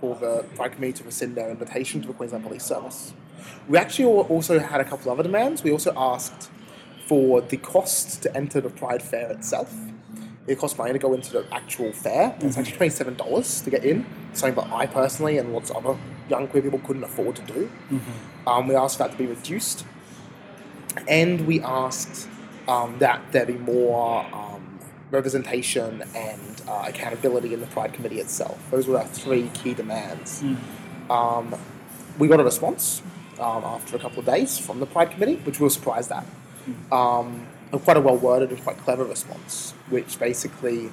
for 0.00 0.14
the 0.16 0.44
Pride 0.56 0.72
Committee 0.72 0.94
to 0.94 1.04
rescind 1.04 1.34
their 1.34 1.50
invitation 1.50 2.00
to 2.02 2.08
the 2.08 2.14
Queensland 2.14 2.44
Police 2.44 2.64
Service. 2.64 3.12
We 3.68 3.78
actually 3.78 4.06
also 4.06 4.58
had 4.58 4.80
a 4.80 4.84
couple 4.84 5.10
of 5.10 5.18
other 5.18 5.22
demands. 5.28 5.62
We 5.62 5.70
also 5.72 5.92
asked 5.96 6.50
for 7.06 7.40
the 7.40 7.56
cost 7.58 8.22
to 8.22 8.36
enter 8.36 8.60
the 8.60 8.70
Pride 8.70 9.02
Fair 9.02 9.30
itself. 9.30 9.74
It 10.46 10.58
costs 10.58 10.76
money 10.76 10.92
to 10.92 10.98
go 10.98 11.14
into 11.14 11.32
the 11.32 11.46
actual 11.52 11.90
fair. 11.92 12.36
It's 12.40 12.58
actually 12.58 12.76
twenty 12.76 12.90
seven 12.90 13.14
dollars 13.14 13.62
to 13.62 13.70
get 13.70 13.84
in. 13.84 14.04
Something 14.34 14.62
that 14.62 14.72
I 14.74 14.86
personally 14.86 15.38
and 15.38 15.52
lots 15.54 15.70
of 15.70 15.86
other 15.86 15.98
young 16.28 16.48
queer 16.48 16.62
people 16.62 16.80
couldn't 16.80 17.04
afford 17.04 17.36
to 17.36 17.42
do. 17.42 17.70
Um, 18.46 18.68
we 18.68 18.74
asked 18.74 18.98
that 18.98 19.12
to 19.12 19.16
be 19.16 19.26
reduced, 19.26 19.86
and 21.08 21.46
we 21.46 21.62
asked 21.62 22.28
um, 22.68 22.98
that 22.98 23.20
there 23.32 23.46
be 23.46 23.54
more 23.54 24.26
um, 24.34 24.53
representation 25.14 26.02
and 26.14 26.62
uh, 26.68 26.84
accountability 26.86 27.54
in 27.54 27.60
the 27.60 27.66
Pride 27.68 27.92
Committee 27.92 28.20
itself. 28.20 28.58
Those 28.70 28.86
were 28.86 28.98
our 28.98 29.06
three 29.06 29.48
key 29.54 29.74
demands. 29.74 30.42
Um, 31.08 31.54
we 32.18 32.28
got 32.28 32.40
a 32.40 32.44
response 32.44 33.02
um, 33.38 33.64
after 33.64 33.96
a 33.96 33.98
couple 33.98 34.20
of 34.20 34.26
days 34.26 34.58
from 34.58 34.80
the 34.80 34.86
Pride 34.86 35.10
Committee, 35.10 35.36
which 35.36 35.58
we 35.60 35.64
were 35.64 35.70
surprised 35.70 36.12
at. 36.12 36.26
Um, 36.92 37.46
and 37.72 37.82
quite 37.82 37.96
a 37.96 38.00
well 38.00 38.16
worded 38.16 38.50
and 38.50 38.62
quite 38.62 38.78
clever 38.78 39.04
response, 39.04 39.72
which 39.90 40.18
basically 40.18 40.90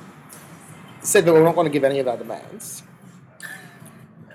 said 1.01 1.25
that 1.25 1.33
we're 1.33 1.43
not 1.43 1.55
going 1.55 1.65
to 1.65 1.71
give 1.71 1.83
any 1.83 1.99
of 1.99 2.07
our 2.07 2.17
demands, 2.17 2.83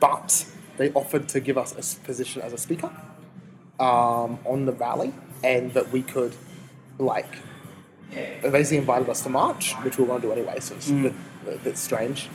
but 0.01 0.47
they 0.77 0.93
offered 0.93 1.29
to 1.29 1.41
give 1.41 1.59
us 1.59 1.73
a 1.73 2.05
position 2.05 2.43
as 2.43 2.53
a 2.53 2.59
speaker 2.59 2.91
um, 3.81 4.39
on 4.45 4.65
the 4.67 4.73
rally, 4.73 5.13
and 5.43 5.73
that 5.75 5.91
we 5.91 6.03
could, 6.03 6.35
like, 6.99 7.33
basically 8.43 8.79
invited 8.79 9.09
us 9.09 9.23
to 9.23 9.29
march, 9.29 9.75
which 9.83 9.99
we 9.99 10.05
were 10.05 10.09
going 10.09 10.23
to 10.23 10.29
do 10.29 10.33
anyway, 10.33 10.61
so 10.61 10.75
it's 10.75 10.91
a, 10.91 10.93
bit, 10.95 11.15
a 11.49 11.59
bit 11.59 11.79
strange. 11.79 12.29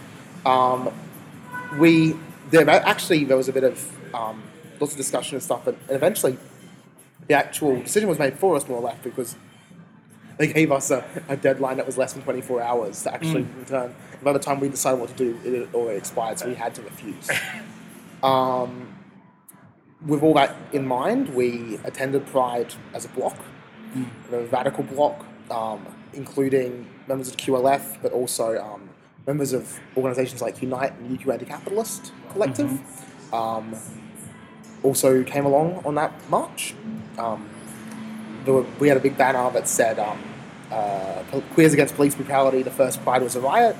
Um, 0.45 0.91
we 1.77 2.15
there 2.49 2.69
actually 2.69 3.23
there 3.23 3.37
was 3.37 3.47
a 3.47 3.53
bit 3.53 3.63
of 3.63 4.15
um, 4.15 4.43
lots 4.79 4.93
of 4.93 4.97
discussion 4.97 5.35
and 5.35 5.43
stuff, 5.43 5.67
and 5.67 5.77
eventually 5.89 6.37
the 7.27 7.33
actual 7.33 7.79
decision 7.81 8.09
was 8.09 8.19
made 8.19 8.37
for 8.37 8.55
us 8.55 8.67
more 8.67 8.79
or 8.79 8.83
less 8.83 8.97
because 9.03 9.35
they 10.37 10.51
gave 10.51 10.71
us 10.71 10.91
a, 10.91 11.05
a 11.29 11.37
deadline 11.37 11.77
that 11.77 11.85
was 11.85 11.97
less 11.97 12.13
than 12.13 12.23
24 12.23 12.61
hours 12.61 13.03
to 13.03 13.13
actually 13.13 13.43
return. 13.59 13.93
And 14.13 14.21
by 14.23 14.33
the 14.33 14.39
time 14.39 14.59
we 14.59 14.69
decided 14.69 14.99
what 14.99 15.09
to 15.09 15.15
do, 15.15 15.39
it 15.45 15.59
had 15.59 15.75
already 15.75 15.97
expired, 15.97 16.39
so 16.39 16.47
we 16.47 16.55
had 16.55 16.73
to 16.75 16.81
refuse. 16.81 17.29
um, 18.23 18.87
with 20.05 20.23
all 20.23 20.33
that 20.33 20.55
in 20.73 20.87
mind, 20.87 21.35
we 21.35 21.79
attended 21.83 22.25
Pride 22.25 22.73
as 22.93 23.05
a 23.05 23.09
block, 23.09 23.37
a 24.31 24.39
radical 24.45 24.83
block, 24.83 25.25
um, 25.51 25.85
including 26.13 26.87
members 27.07 27.29
of 27.29 27.37
QLF, 27.37 28.01
but 28.01 28.11
also 28.11 28.57
um, 28.61 28.89
members 29.27 29.53
of 29.53 29.79
organisations 29.95 30.41
like 30.41 30.61
Unite 30.61 30.93
and 30.93 31.19
UQ 31.19 31.33
Anti-Capitalist 31.33 32.11
Collective. 32.31 32.79
Um, 33.33 33.75
also 34.83 35.23
came 35.23 35.45
along 35.45 35.81
on 35.85 35.95
that 35.95 36.11
march. 36.29 36.73
Um, 37.17 37.49
there 38.45 38.53
were, 38.53 38.65
we 38.79 38.87
had 38.87 38.97
a 38.97 38.99
big 38.99 39.17
banner 39.17 39.49
that 39.51 39.67
said 39.67 39.99
um, 39.99 40.19
uh, 40.71 41.23
"Queers 41.53 41.73
Against 41.73 41.95
Police 41.95 42.15
Brutality." 42.15 42.63
The 42.63 42.71
first 42.71 43.01
Pride 43.03 43.21
was 43.21 43.35
a 43.35 43.41
riot, 43.41 43.75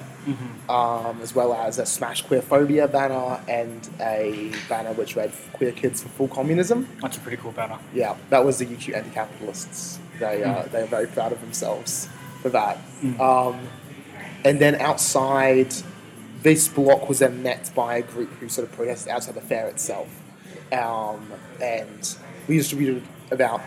um, 0.69 1.19
as 1.21 1.33
well 1.33 1.53
as 1.53 1.79
a 1.79 1.85
"Smash 1.85 2.25
Queerphobia" 2.25 2.91
banner 2.91 3.41
and 3.47 3.89
a 3.99 4.51
banner 4.69 4.93
which 4.93 5.15
read 5.15 5.31
"Queer 5.53 5.71
Kids 5.71 6.01
for 6.01 6.09
Full 6.09 6.27
Communism." 6.27 6.87
That's 7.01 7.17
a 7.17 7.19
pretty 7.19 7.37
cool 7.37 7.51
banner. 7.51 7.79
Yeah, 7.93 8.15
that 8.29 8.43
was 8.45 8.59
the 8.59 8.65
UQ 8.65 8.95
anti-capitalists. 8.95 9.99
They 10.19 10.43
uh, 10.43 10.63
they 10.71 10.81
are 10.81 10.87
very 10.87 11.07
proud 11.07 11.31
of 11.31 11.41
themselves 11.41 12.07
for 12.41 12.49
that. 12.49 12.77
Um, 13.19 13.59
and 14.43 14.59
then 14.59 14.75
outside, 14.75 15.73
this 16.41 16.67
block 16.67 17.07
was 17.09 17.19
then 17.19 17.43
met 17.43 17.71
by 17.75 17.97
a 17.97 18.01
group 18.01 18.29
who 18.39 18.49
sort 18.49 18.67
of 18.67 18.75
protested 18.75 19.11
outside 19.11 19.35
the 19.35 19.41
fair 19.41 19.67
itself, 19.67 20.09
um, 20.71 21.31
and 21.61 22.15
we 22.47 22.57
distributed 22.57 23.03
about 23.31 23.61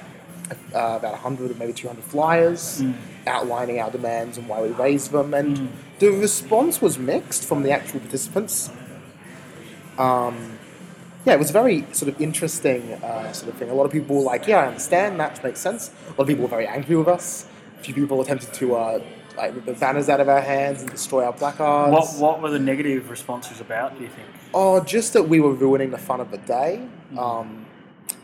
uh, 0.75 0.99
about 0.99 1.15
hundred 1.17 1.51
or 1.51 1.55
maybe 1.55 1.73
two 1.73 1.89
hundred 1.89 2.05
flyers 2.05 2.83
outlining 3.27 3.81
our 3.81 3.91
demands 3.91 4.37
and 4.39 4.49
why 4.49 4.61
we 4.61 4.69
raised 4.69 5.11
them. 5.11 5.35
And 5.35 5.73
the 5.99 6.11
response 6.11 6.81
was 6.81 6.99
mixed 6.99 7.45
from 7.45 7.63
the 7.63 7.71
actual 7.71 8.01
participants. 8.01 8.71
Um, 9.99 10.59
yeah, 11.25 11.35
it 11.35 11.39
was 11.39 11.51
a 11.51 11.53
very 11.53 11.87
sort 11.93 12.13
of 12.13 12.21
interesting 12.21 12.93
uh, 12.95 13.33
sort 13.33 13.53
of 13.53 13.59
thing. 13.59 13.71
A 13.71 13.75
lot 13.75 13.85
of 13.85 13.93
people 13.93 14.17
were 14.17 14.23
like, 14.23 14.47
"Yeah, 14.47 14.59
I 14.59 14.67
understand. 14.67 15.19
That 15.21 15.43
makes 15.43 15.61
sense." 15.61 15.91
A 16.07 16.11
lot 16.11 16.21
of 16.21 16.27
people 16.27 16.43
were 16.43 16.49
very 16.49 16.67
angry 16.67 16.97
with 16.97 17.09
us. 17.09 17.47
A 17.81 17.83
few 17.83 17.95
people 17.95 18.21
attempted 18.21 18.53
to 18.55 18.77
uh, 18.77 19.01
like 19.37 19.55
rip 19.55 19.65
the 19.65 19.73
banners 19.75 20.09
out 20.09 20.21
of 20.21 20.29
our 20.29 20.41
hands 20.41 20.83
and 20.83 20.91
destroy 20.91 21.25
our 21.25 21.33
placards. 21.33 21.93
What 21.93 22.09
what 22.19 22.43
were 22.43 22.51
the 22.51 22.59
negative 22.59 23.11
responses 23.11 23.61
about? 23.61 23.97
Do 23.97 24.03
you 24.03 24.11
think? 24.11 24.29
Oh, 24.53 24.81
just 24.85 25.13
that 25.15 25.29
we 25.29 25.41
were 25.41 25.53
ruining 25.53 25.91
the 25.91 25.99
fun 25.99 26.21
of 26.21 26.31
the 26.31 26.39
day. 26.39 26.87
Um, 27.17 27.67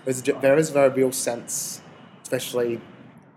there's 0.04 0.26
a, 0.26 0.32
there 0.32 0.56
is 0.58 0.70
a 0.70 0.72
very 0.72 0.90
real 0.90 1.12
sense, 1.12 1.80
especially 2.22 2.80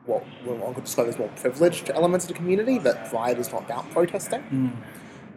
what 0.06 0.24
when 0.46 0.60
one 0.60 0.74
could 0.74 0.84
describe 0.84 1.08
as 1.08 1.18
more 1.18 1.30
privileged 1.36 1.90
elements 1.90 2.26
of 2.26 2.30
the 2.30 2.34
community, 2.36 2.78
that 2.80 3.10
Pride 3.10 3.38
is 3.40 3.52
not 3.52 3.64
about 3.64 3.90
protesting. 3.92 4.42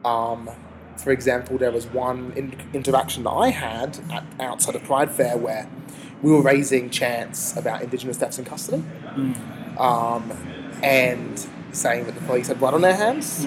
Um, 0.05 0.51
for 0.97 1.11
example, 1.13 1.59
there 1.59 1.71
was 1.73 1.87
one 1.87 2.33
in- 2.37 2.59
interaction 2.73 3.25
that 3.25 3.31
I 3.31 3.51
had 3.51 3.99
at, 4.11 4.25
outside 4.41 4.75
of 4.75 4.83
Pride 4.85 5.11
Fair 5.11 5.37
where 5.37 5.69
we 6.23 6.31
were 6.33 6.43
raising 6.43 6.91
chants 6.91 7.57
about 7.57 7.83
Indigenous 7.83 8.17
deaths 8.17 8.39
in 8.39 8.45
custody 8.45 8.83
um, 9.79 10.33
and 10.83 11.47
saying 11.73 12.07
that 12.07 12.15
the 12.15 12.21
police 12.23 12.49
had 12.49 12.59
blood 12.59 12.75
on 12.75 12.81
their 12.81 12.95
hands. 12.97 13.47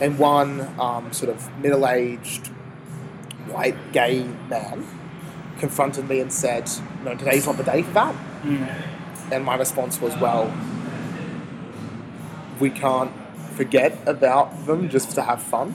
And 0.00 0.18
one 0.18 0.68
um, 0.80 1.12
sort 1.12 1.30
of 1.34 1.56
middle 1.58 1.86
aged 1.86 2.48
white 3.48 3.92
gay 3.92 4.24
man 4.48 4.84
confronted 5.58 6.08
me 6.08 6.20
and 6.20 6.32
said, 6.32 6.68
No, 7.04 7.14
today's 7.14 7.46
not 7.46 7.56
the 7.56 7.64
day 7.64 7.82
for 7.82 7.92
that. 7.92 8.14
And 9.30 9.44
my 9.44 9.56
response 9.56 10.00
was, 10.00 10.16
Well, 10.16 10.52
we 12.60 12.70
can't 12.70 13.12
forget 13.52 13.96
about 14.06 14.66
them 14.66 14.88
just 14.88 15.10
to 15.16 15.22
have 15.22 15.42
fun. 15.42 15.74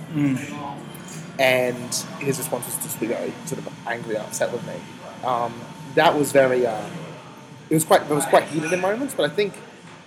And 1.39 1.93
his 2.19 2.37
response 2.37 2.65
was 2.65 2.75
just 2.77 2.95
to 2.95 2.99
be 3.01 3.07
very 3.07 3.33
sort 3.45 3.59
of 3.59 3.87
angry 3.87 4.15
and 4.15 4.25
upset 4.25 4.51
with 4.51 4.65
me. 4.65 4.75
Um, 5.23 5.53
that 5.95 6.15
was 6.17 6.31
very, 6.31 6.65
uh, 6.65 6.85
it 7.69 7.73
was 7.73 7.83
quite, 7.83 8.01
it 8.01 8.09
was 8.09 8.25
quite 8.25 8.43
heated 8.45 8.71
in 8.71 8.81
moments, 8.81 9.13
but 9.15 9.29
I 9.29 9.33
think 9.33 9.53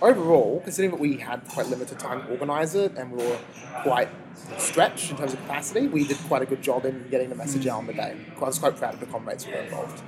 overall, 0.01 0.61
considering 0.63 0.91
that 0.91 0.99
we 0.99 1.17
had 1.17 1.45
quite 1.49 1.67
limited 1.67 1.99
time 1.99 2.21
to 2.21 2.27
organise 2.29 2.75
it 2.75 2.93
and 2.97 3.11
we 3.11 3.23
were 3.23 3.39
quite 3.83 4.09
stretched 4.57 5.11
in 5.11 5.17
terms 5.17 5.33
of 5.33 5.39
capacity, 5.41 5.87
we 5.87 6.07
did 6.07 6.17
quite 6.27 6.41
a 6.41 6.45
good 6.45 6.61
job 6.61 6.85
in 6.85 7.07
getting 7.09 7.29
the 7.29 7.35
message 7.35 7.67
out 7.67 7.79
on 7.79 7.87
the 7.87 7.93
day. 7.93 8.15
I 8.35 8.39
was 8.39 8.59
quite 8.59 8.77
proud 8.77 8.93
of 8.93 8.99
the 8.99 9.05
comrades 9.07 9.43
who 9.43 9.51
were 9.51 9.59
involved. 9.59 10.01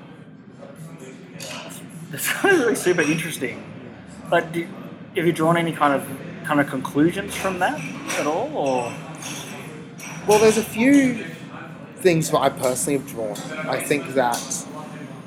That's 2.11 2.43
really 2.43 2.75
super 2.75 3.01
interesting. 3.01 3.63
But 4.29 4.51
do, 4.51 4.67
have 5.15 5.25
you 5.25 5.31
drawn 5.33 5.57
any 5.57 5.71
kind 5.73 5.93
of 5.93 6.07
kind 6.45 6.59
of 6.59 6.67
conclusions 6.67 7.35
from 7.35 7.59
that 7.59 7.79
at 8.19 8.25
all, 8.25 8.51
or 8.55 8.93
Well, 10.27 10.39
there's 10.39 10.57
a 10.57 10.63
few 10.63 11.25
things 11.97 12.31
that 12.31 12.39
I 12.39 12.49
personally 12.49 12.99
have 12.99 13.07
drawn. 13.07 13.37
I 13.69 13.79
think 13.81 14.13
that 14.15 14.37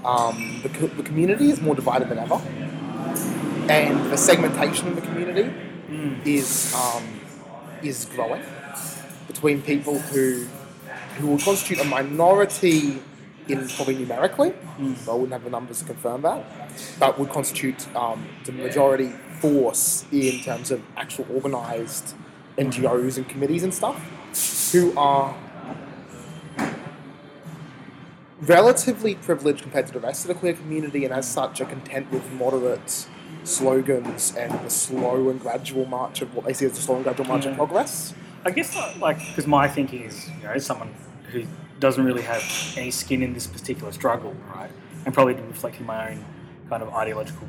um, 0.04 0.60
the, 0.62 0.70
co- 0.70 0.88
the 0.88 1.02
community 1.02 1.50
is 1.50 1.60
more 1.60 1.74
divided 1.74 2.08
than 2.08 2.18
ever, 2.18 2.40
and 3.68 4.12
the 4.12 4.16
segmentation 4.16 4.88
of 4.88 4.96
the 4.96 5.02
community 5.02 5.52
is 6.24 6.74
um, 6.74 7.20
is 7.82 8.06
growing 8.06 8.42
between 9.28 9.62
people 9.62 9.98
who 9.98 10.46
who 11.18 11.28
will 11.28 11.38
constitute 11.38 11.80
a 11.80 11.84
minority 11.84 13.00
in 13.48 13.68
probably 13.68 13.96
numerically. 13.96 14.54
I 14.78 15.12
wouldn't 15.12 15.32
have 15.32 15.44
the 15.44 15.50
numbers 15.50 15.80
to 15.80 15.84
confirm 15.84 16.22
that, 16.22 16.44
but 16.98 17.18
would 17.18 17.30
constitute 17.30 17.94
um, 17.96 18.26
the 18.44 18.52
majority 18.52 19.08
force 19.40 20.04
in 20.12 20.40
terms 20.40 20.70
of 20.70 20.82
actual 20.96 21.26
organised 21.34 22.14
NGOs 22.56 23.16
and 23.16 23.28
committees 23.28 23.62
and 23.62 23.74
stuff, 23.74 24.00
who 24.72 24.96
are 24.96 25.34
relatively 28.42 29.14
privileged 29.14 29.62
compared 29.62 29.86
to 29.86 29.92
the 29.92 30.00
rest 30.00 30.24
of 30.24 30.28
the 30.28 30.34
queer 30.34 30.54
community, 30.54 31.04
and 31.04 31.12
as 31.14 31.28
such 31.28 31.60
are 31.60 31.64
content 31.66 32.10
with 32.10 32.30
moderate 32.32 33.06
slogans 33.44 34.34
and 34.36 34.52
the 34.64 34.70
slow 34.70 35.28
and 35.28 35.40
gradual 35.40 35.86
march 35.86 36.22
of 36.22 36.34
what 36.34 36.44
they 36.44 36.52
see 36.52 36.66
as 36.66 36.72
the 36.72 36.80
slow 36.80 36.96
and 36.96 37.04
gradual 37.04 37.26
march 37.26 37.44
of 37.46 37.56
progress. 37.56 38.14
I 38.44 38.50
guess 38.50 38.76
like 39.00 39.18
because 39.18 39.46
my 39.46 39.68
thinking 39.68 40.02
is 40.02 40.28
you 40.28 40.44
know 40.44 40.58
someone 40.58 40.92
who 41.30 41.44
doesn't 41.82 42.04
really 42.04 42.22
have 42.22 42.42
any 42.76 42.92
skin 42.92 43.24
in 43.24 43.34
this 43.34 43.48
particular 43.48 43.90
struggle, 43.90 44.34
right, 44.54 44.70
and 45.04 45.12
probably 45.12 45.34
reflecting 45.34 45.84
my 45.84 46.12
own 46.12 46.24
kind 46.70 46.80
of 46.80 46.88
ideological 46.94 47.48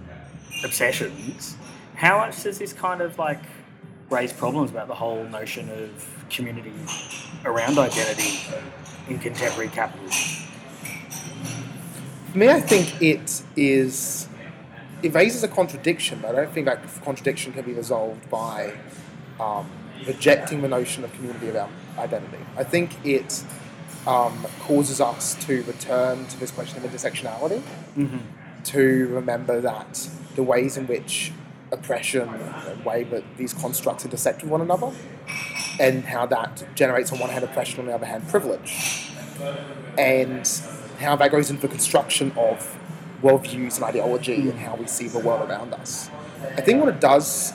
obsessions. 0.65 1.55
How 1.93 2.17
much 2.17 2.41
does 2.41 2.57
this 2.57 2.73
kind 2.73 3.01
of 3.01 3.19
like 3.19 3.39
raise 4.09 4.33
problems 4.33 4.71
about 4.71 4.87
the 4.87 4.95
whole 4.95 5.23
notion 5.25 5.69
of 5.69 6.25
community 6.31 6.73
around 7.45 7.77
identity 7.77 8.39
in 9.07 9.19
contemporary 9.19 9.69
capitalism? 9.69 10.47
For 12.31 12.37
me, 12.39 12.49
I 12.49 12.59
think 12.59 13.01
it 13.03 13.43
is. 13.55 14.27
It 15.03 15.13
raises 15.13 15.43
a 15.43 15.47
contradiction, 15.47 16.19
but 16.21 16.33
I 16.33 16.41
don't 16.41 16.51
think 16.51 16.65
that 16.65 16.79
contradiction 17.03 17.53
can 17.53 17.65
be 17.65 17.73
resolved 17.73 18.27
by 18.31 18.73
um, 19.39 19.69
rejecting 20.07 20.61
the 20.63 20.69
notion 20.69 21.03
of 21.03 21.13
community 21.13 21.51
around 21.51 21.71
identity. 21.99 22.43
I 22.57 22.63
think 22.63 23.05
it 23.05 23.43
um, 24.07 24.45
causes 24.61 24.99
us 25.01 25.35
to 25.45 25.63
return 25.63 26.25
to 26.27 26.39
this 26.39 26.51
question 26.51 26.83
of 26.83 26.89
intersectionality, 26.91 27.61
Mm-hmm. 27.97 28.17
to 28.63 29.07
remember 29.07 29.61
that 29.61 30.09
the 30.35 30.43
ways 30.43 30.77
in 30.77 30.87
which 30.87 31.31
oppression, 31.71 32.27
the 32.27 32.77
way 32.87 33.03
that 33.03 33.23
these 33.37 33.53
constructs 33.53 34.05
intersect 34.05 34.41
with 34.43 34.51
one 34.51 34.61
another, 34.61 34.91
and 35.79 36.03
how 36.05 36.25
that 36.27 36.63
generates 36.75 37.11
on 37.11 37.19
one 37.19 37.29
hand 37.29 37.43
oppression, 37.43 37.79
on 37.79 37.85
the 37.87 37.93
other 37.93 38.05
hand 38.05 38.27
privilege, 38.29 39.09
and 39.97 40.47
how 40.99 41.15
that 41.15 41.31
goes 41.31 41.49
into 41.49 41.61
the 41.63 41.67
construction 41.67 42.31
of 42.37 42.77
worldviews 43.21 43.75
and 43.75 43.83
ideology 43.85 44.49
and 44.49 44.59
how 44.59 44.75
we 44.75 44.85
see 44.85 45.07
the 45.07 45.19
world 45.19 45.49
around 45.49 45.73
us. 45.73 46.09
I 46.57 46.61
think 46.61 46.79
what 46.79 46.89
it 46.89 46.99
does 46.99 47.53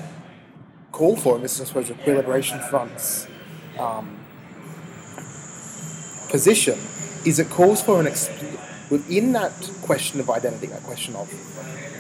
call 0.93 1.15
for, 1.17 1.35
and 1.37 1.45
this 1.45 1.55
is 1.57 1.61
I 1.63 1.65
suppose 1.67 1.89
the 1.89 1.95
Queer 1.95 2.17
Liberation 2.17 2.59
Front's 2.61 3.27
um, 3.79 4.19
position, 6.29 6.79
is 7.25 7.39
it 7.39 7.49
calls 7.51 7.83
for 7.83 8.01
an 8.01 8.07
expl- 8.07 8.59
within 8.91 9.33
that 9.33 9.53
question 9.83 10.21
of 10.21 10.31
identity, 10.31 10.67
that 10.67 10.83
question 10.83 11.15
of 11.17 11.29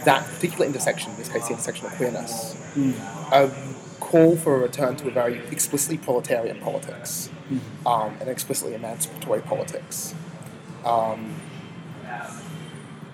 that 0.04 0.24
particular 0.26 0.64
intersection, 0.66 1.10
in 1.12 1.16
this 1.18 1.28
case 1.28 1.44
the 1.48 1.52
intersection 1.52 1.86
of 1.86 1.92
queerness, 1.92 2.56
a 3.32 3.50
call 4.00 4.36
for 4.36 4.56
a 4.56 4.58
return 4.60 4.96
to 4.96 5.08
a 5.08 5.10
very 5.10 5.38
explicitly 5.50 5.98
proletarian 5.98 6.58
politics, 6.60 7.28
um, 7.84 8.14
an 8.20 8.28
explicitly 8.28 8.74
emancipatory 8.74 9.40
politics, 9.42 10.14
um, 10.84 11.34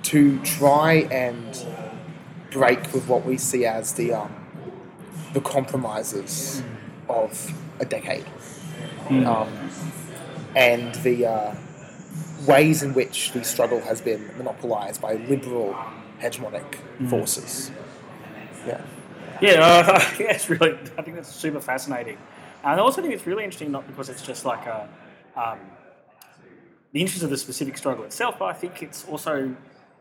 to 0.02 0.38
try 0.42 1.06
and 1.10 1.64
break 2.50 2.92
with 2.92 3.08
what 3.08 3.24
we 3.24 3.36
see 3.38 3.64
as 3.66 3.94
the 3.94 4.12
um, 4.12 4.32
the 5.32 5.40
compromises 5.40 6.62
of 7.08 7.52
a 7.80 7.84
decade, 7.84 8.24
um, 9.26 9.48
and 10.54 10.94
the 10.96 11.26
uh, 11.26 11.54
ways 12.46 12.82
in 12.82 12.94
which 12.94 13.32
the 13.32 13.44
struggle 13.44 13.80
has 13.80 14.00
been 14.00 14.30
monopolized 14.36 15.00
by 15.00 15.14
liberal 15.14 15.76
hegemonic 16.20 16.76
forces. 17.08 17.70
Yeah. 18.66 18.80
Yeah, 19.40 19.52
uh, 19.60 19.92
I 19.96 19.98
think 19.98 20.30
that's 20.30 20.48
really. 20.48 20.78
I 20.96 21.02
think 21.02 21.16
that's 21.16 21.28
super 21.28 21.60
fascinating, 21.60 22.18
and 22.62 22.80
I 22.80 22.82
also 22.82 23.02
think 23.02 23.12
it's 23.12 23.26
really 23.26 23.44
interesting 23.44 23.72
not 23.72 23.86
because 23.86 24.08
it's 24.08 24.22
just 24.22 24.44
like 24.44 24.64
a 24.66 24.88
um, 25.36 25.58
the 26.92 27.00
interest 27.00 27.24
of 27.24 27.30
the 27.30 27.36
specific 27.36 27.76
struggle 27.76 28.04
itself, 28.04 28.38
but 28.38 28.46
I 28.46 28.52
think 28.52 28.82
it's 28.82 29.04
also 29.06 29.54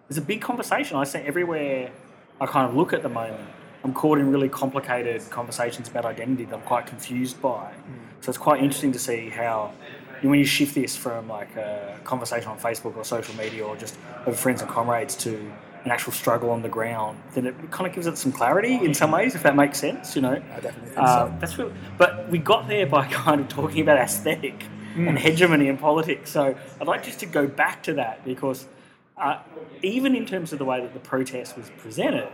there's 0.08 0.18
a 0.18 0.22
big 0.22 0.42
conversation. 0.42 0.98
I 0.98 1.04
see 1.04 1.20
everywhere 1.20 1.92
I 2.40 2.46
kind 2.46 2.70
of 2.70 2.76
look 2.76 2.94
at 2.94 3.02
the 3.02 3.10
moment. 3.10 3.50
I'm 3.84 3.94
caught 3.94 4.20
in 4.20 4.32
really 4.32 4.48
complicated 4.48 5.30
conversations 5.30 5.90
about 5.90 6.06
identity 6.06 6.46
that 6.46 6.56
I'm 6.56 6.62
quite 6.62 6.86
confused 6.86 7.42
by. 7.42 7.74
So 8.22 8.30
it's 8.30 8.38
quite 8.38 8.62
interesting 8.62 8.94
to 8.94 9.00
see 9.00 9.30
how 9.30 9.74
when 10.30 10.40
you 10.40 10.46
shift 10.46 10.76
this 10.76 10.96
from 10.96 11.28
like 11.28 11.56
a 11.56 12.00
conversation 12.04 12.50
on 12.50 12.60
Facebook 12.60 12.96
or 12.96 13.04
social 13.04 13.36
media 13.36 13.66
or 13.66 13.76
just 13.76 13.98
with 14.26 14.40
friends 14.40 14.62
and 14.62 14.70
comrades 14.70 15.16
to 15.18 15.52
an 15.84 15.92
actual 15.92 16.14
struggle 16.14 16.50
on 16.50 16.62
the 16.62 16.70
ground, 16.70 17.22
then 17.34 17.46
it 17.46 17.56
kind 17.72 17.86
of 17.86 17.94
gives 17.94 18.08
it 18.08 18.18
some 18.18 18.32
clarity 18.32 18.76
in 18.76 18.94
some 18.94 19.12
ways, 19.12 19.36
if 19.36 19.44
that 19.44 19.56
makes 19.56 19.78
sense. 19.80 20.16
You 20.16 20.22
know, 20.22 20.32
I 20.32 20.60
definitely 20.60 20.90
think 20.90 21.00
uh, 21.00 21.28
so. 21.28 21.36
that's 21.40 21.58
really, 21.58 21.74
but 21.98 22.30
we 22.30 22.40
got 22.40 22.68
there 22.68 22.86
by 22.86 23.06
kind 23.12 23.42
of 23.42 23.50
talking 23.50 23.82
about 23.82 23.98
aesthetic 23.98 24.66
and 24.96 25.18
hegemony 25.18 25.68
in 25.68 25.78
politics. 25.78 26.32
So 26.32 26.56
I'd 26.80 26.88
like 26.88 27.04
just 27.04 27.20
to 27.20 27.26
go 27.26 27.48
back 27.48 27.84
to 27.84 27.94
that 27.96 28.24
because 28.24 28.68
uh, 29.18 29.40
even 29.82 30.16
in 30.16 30.26
terms 30.26 30.54
of 30.54 30.60
the 30.60 30.66
way 30.66 30.82
that 30.82 30.94
the 30.94 31.00
protest 31.00 31.58
was 31.58 31.70
presented, 31.78 32.30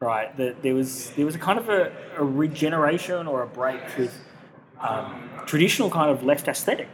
right, 0.00 0.36
that 0.36 0.62
there 0.62 0.74
was 0.74 1.10
there 1.12 1.26
was 1.26 1.34
a 1.34 1.38
kind 1.38 1.58
of 1.58 1.68
a, 1.68 1.92
a 2.16 2.24
regeneration 2.24 3.26
or 3.26 3.42
a 3.42 3.46
break 3.46 3.80
with 3.96 4.18
um, 4.80 5.30
traditional 5.46 5.90
kind 5.90 6.10
of 6.10 6.24
left 6.24 6.48
aesthetic, 6.48 6.88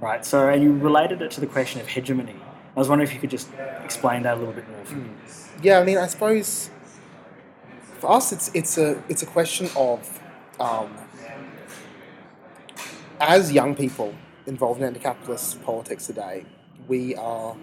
right? 0.00 0.24
So 0.24 0.48
and 0.48 0.62
you 0.62 0.72
related 0.72 1.22
it 1.22 1.30
to 1.32 1.40
the 1.40 1.46
question 1.46 1.80
of 1.80 1.88
hegemony. 1.88 2.36
I 2.76 2.78
was 2.78 2.88
wondering 2.88 3.08
if 3.08 3.14
you 3.14 3.20
could 3.20 3.30
just 3.30 3.48
explain 3.84 4.22
that 4.22 4.36
a 4.36 4.38
little 4.38 4.54
bit 4.54 4.68
more 4.68 4.84
for 4.84 4.96
me. 4.96 5.10
Yeah, 5.62 5.80
I 5.80 5.84
mean, 5.84 5.98
I 5.98 6.06
suppose 6.06 6.70
for 7.98 8.12
us, 8.12 8.32
it's 8.32 8.50
it's 8.54 8.78
a 8.78 9.02
it's 9.08 9.22
a 9.22 9.26
question 9.26 9.68
of 9.76 10.20
um, 10.58 10.96
as 13.20 13.52
young 13.52 13.74
people 13.74 14.14
involved 14.46 14.80
in 14.80 14.86
anti-capitalist 14.86 15.62
politics 15.62 16.06
today, 16.06 16.44
we 16.88 17.14
are 17.16 17.54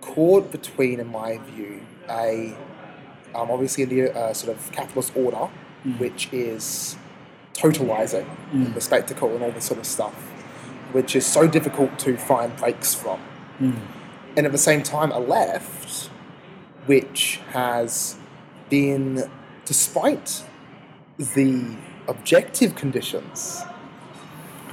caught 0.00 0.50
between, 0.50 0.98
in 0.98 1.06
my 1.06 1.38
view, 1.38 1.82
a 2.08 2.56
um, 3.34 3.50
obviously 3.50 3.84
the 3.84 4.16
uh, 4.16 4.32
sort 4.32 4.56
of 4.56 4.72
capitalist 4.72 5.12
order, 5.14 5.48
which 5.98 6.28
is 6.32 6.96
totalizing 7.52 8.26
the 8.74 8.80
spectacle 8.80 9.34
and 9.34 9.44
all 9.44 9.50
this 9.50 9.66
sort 9.66 9.78
of 9.78 9.86
stuff, 9.86 10.29
which 10.92 11.14
is 11.16 11.24
so 11.26 11.46
difficult 11.46 11.98
to 11.98 12.16
find 12.16 12.54
breaks 12.56 12.94
from 12.94 13.20
and 14.36 14.46
at 14.46 14.52
the 14.52 14.58
same 14.58 14.82
time 14.82 15.10
a 15.12 15.18
left 15.18 16.08
which 16.86 17.40
has 17.52 18.16
been 18.70 19.28
despite 19.66 20.42
the 21.18 21.76
objective 22.08 22.74
conditions 22.74 23.62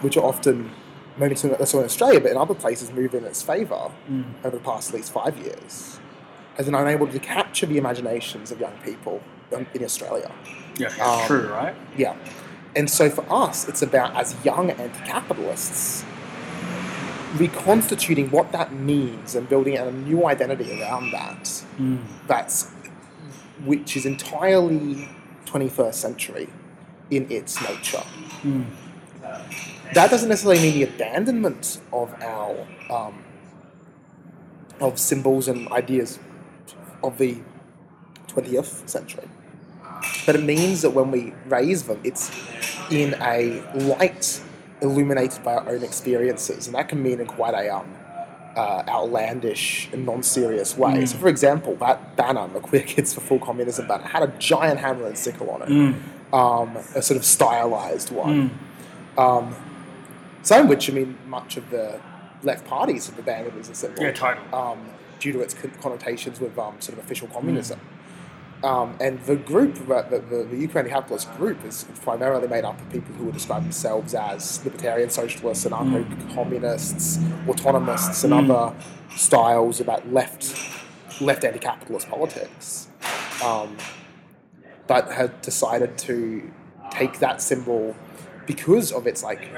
which 0.02 0.16
are 0.18 0.24
often 0.24 0.72
maybe 1.18 1.36
so 1.36 1.50
in 1.50 1.86
Australia 1.86 2.20
but 2.22 2.32
in 2.32 2.38
other 2.38 2.54
places 2.56 2.92
move 2.92 3.14
in 3.14 3.24
its 3.26 3.42
favour 3.42 3.92
over 4.44 4.56
the 4.58 4.64
past 4.64 4.90
at 4.90 4.96
least 4.96 5.12
five 5.12 5.38
years 5.38 6.00
has 6.56 6.66
been 6.66 6.76
unable 6.76 7.08
to 7.08 7.20
capture 7.20 7.66
the 7.66 7.78
imaginations 7.78 8.52
of 8.52 8.60
young 8.60 8.74
people 8.84 9.22
in 9.52 9.84
Australia 9.84 10.32
Yeah, 10.78 10.88
Um, 11.04 11.26
true, 11.28 11.48
right? 11.50 11.76
yeah. 11.98 12.16
And 12.76 12.90
so 12.90 13.10
for 13.10 13.26
us, 13.32 13.68
it's 13.68 13.82
about 13.82 14.16
as 14.16 14.36
young 14.46 14.70
anti 14.72 15.06
capitalists 15.06 16.06
reconstituting 17.36 18.30
what 18.32 18.52
that 18.52 18.74
means 18.74 19.36
and 19.36 19.48
building 19.50 19.78
a 19.78 19.92
new 19.92 20.26
identity 20.26 20.82
around 20.82 21.12
that. 21.12 21.64
That's 22.28 22.72
which 23.66 23.98
is 23.98 24.06
entirely 24.06 25.10
21st 25.46 25.94
century 25.94 26.50
in 27.10 27.30
its 27.32 27.62
nature. 27.62 28.04
That 29.94 30.12
doesn't 30.12 30.30
necessarily 30.30 30.62
mean 30.62 30.74
the 30.74 30.84
abandonment 30.84 31.80
of 31.92 32.14
our 32.22 32.68
um, 32.90 33.24
of 34.80 35.00
symbols 35.00 35.48
and 35.48 35.68
ideas 35.72 36.20
of 37.04 37.18
the 37.18 37.38
20th 38.28 38.88
century. 38.88 39.28
But 40.28 40.36
it 40.36 40.44
means 40.44 40.82
that 40.82 40.90
when 40.92 41.10
we 41.10 41.34
raise 41.48 41.84
them, 41.84 42.02
it's 42.04 42.30
in 42.92 43.16
a 43.22 43.63
light 43.74 44.42
illuminated 44.82 45.42
by 45.42 45.56
our 45.56 45.70
own 45.70 45.84
experiences, 45.84 46.68
and 46.68 46.76
that 46.76 46.90
can 46.90 47.02
mean 47.02 47.22
in 47.22 47.28
quite 47.28 47.54
a 47.54 47.74
um, 47.74 47.88
uh, 48.58 48.84
outlandish 48.90 49.88
and 49.94 50.06
non-serious 50.06 50.78
way. 50.78 51.06
So, 51.06 51.18
for 51.18 51.30
example, 51.30 51.76
that 51.78 52.18
banner, 52.18 52.46
the 52.50 52.60
Queer 52.60 52.82
Kids 52.84 53.13
for 53.13 53.22
Full 53.22 53.40
Communism 53.40 53.88
banner, 53.88 54.04
had 54.04 54.22
a 54.22 54.28
giant 54.38 54.82
hammer 54.82 55.06
and 55.08 55.18
sickle 55.18 55.50
on 55.50 55.62
it, 55.62 55.96
um, 56.34 56.76
a 56.94 57.02
sort 57.02 57.18
of 57.18 57.24
stylized 57.24 58.12
one. 58.12 58.52
Um, 59.18 59.56
some 60.44 60.63
of 60.63 60.68
which, 60.68 60.90
I 60.90 60.94
mean, 60.94 61.18
much 61.28 61.56
of 61.56 61.70
the 61.70 62.02
left 62.44 62.66
parties 62.68 63.08
have 63.08 63.18
abandoned 63.18 63.58
as 63.62 63.70
a 63.70 63.76
symbol 63.76 64.04
Yeah, 64.04 64.12
totally. 64.12 64.46
um, 64.52 64.80
due 65.20 65.32
to 65.32 65.40
its 65.40 65.56
connotations 65.82 66.42
with 66.42 66.60
um, 66.60 66.82
sort 66.82 66.98
of 66.98 67.04
official 67.06 67.30
communism. 67.30 67.80
Um, 68.63 68.96
and 69.00 69.22
the 69.22 69.36
group, 69.36 69.76
the, 69.76 69.84
the, 70.10 70.43
the 70.43 70.67
UQ 70.67 70.76
anti-capitalist 70.76 71.32
group, 71.38 71.63
is 71.63 71.86
primarily 72.02 72.48
made 72.48 72.65
up 72.65 72.80
of 72.82 72.89
people 72.91 73.13
who 73.15 73.26
would 73.26 73.36
describe 73.36 73.63
themselves 73.63 74.15
as 74.15 74.63
libertarian 74.65 75.10
socialists, 75.10 75.65
and 75.65 75.76
anarcho-communists, 75.76 77.17
autonomists, 77.46 78.24
and 78.24 78.34
other 78.34 78.76
styles 79.15 79.80
about 79.80 80.12
left 80.12 80.56
left 81.22 81.43
anti-capitalist 81.43 82.10
politics. 82.10 82.88
Um, 83.43 83.78
but 84.88 85.12
had 85.12 85.41
decided 85.41 85.98
to 86.00 86.52
take 86.91 87.20
that 87.20 87.41
symbol 87.41 87.96
because 88.48 88.91
of 88.91 89.06
its 89.06 89.22
like 89.22 89.52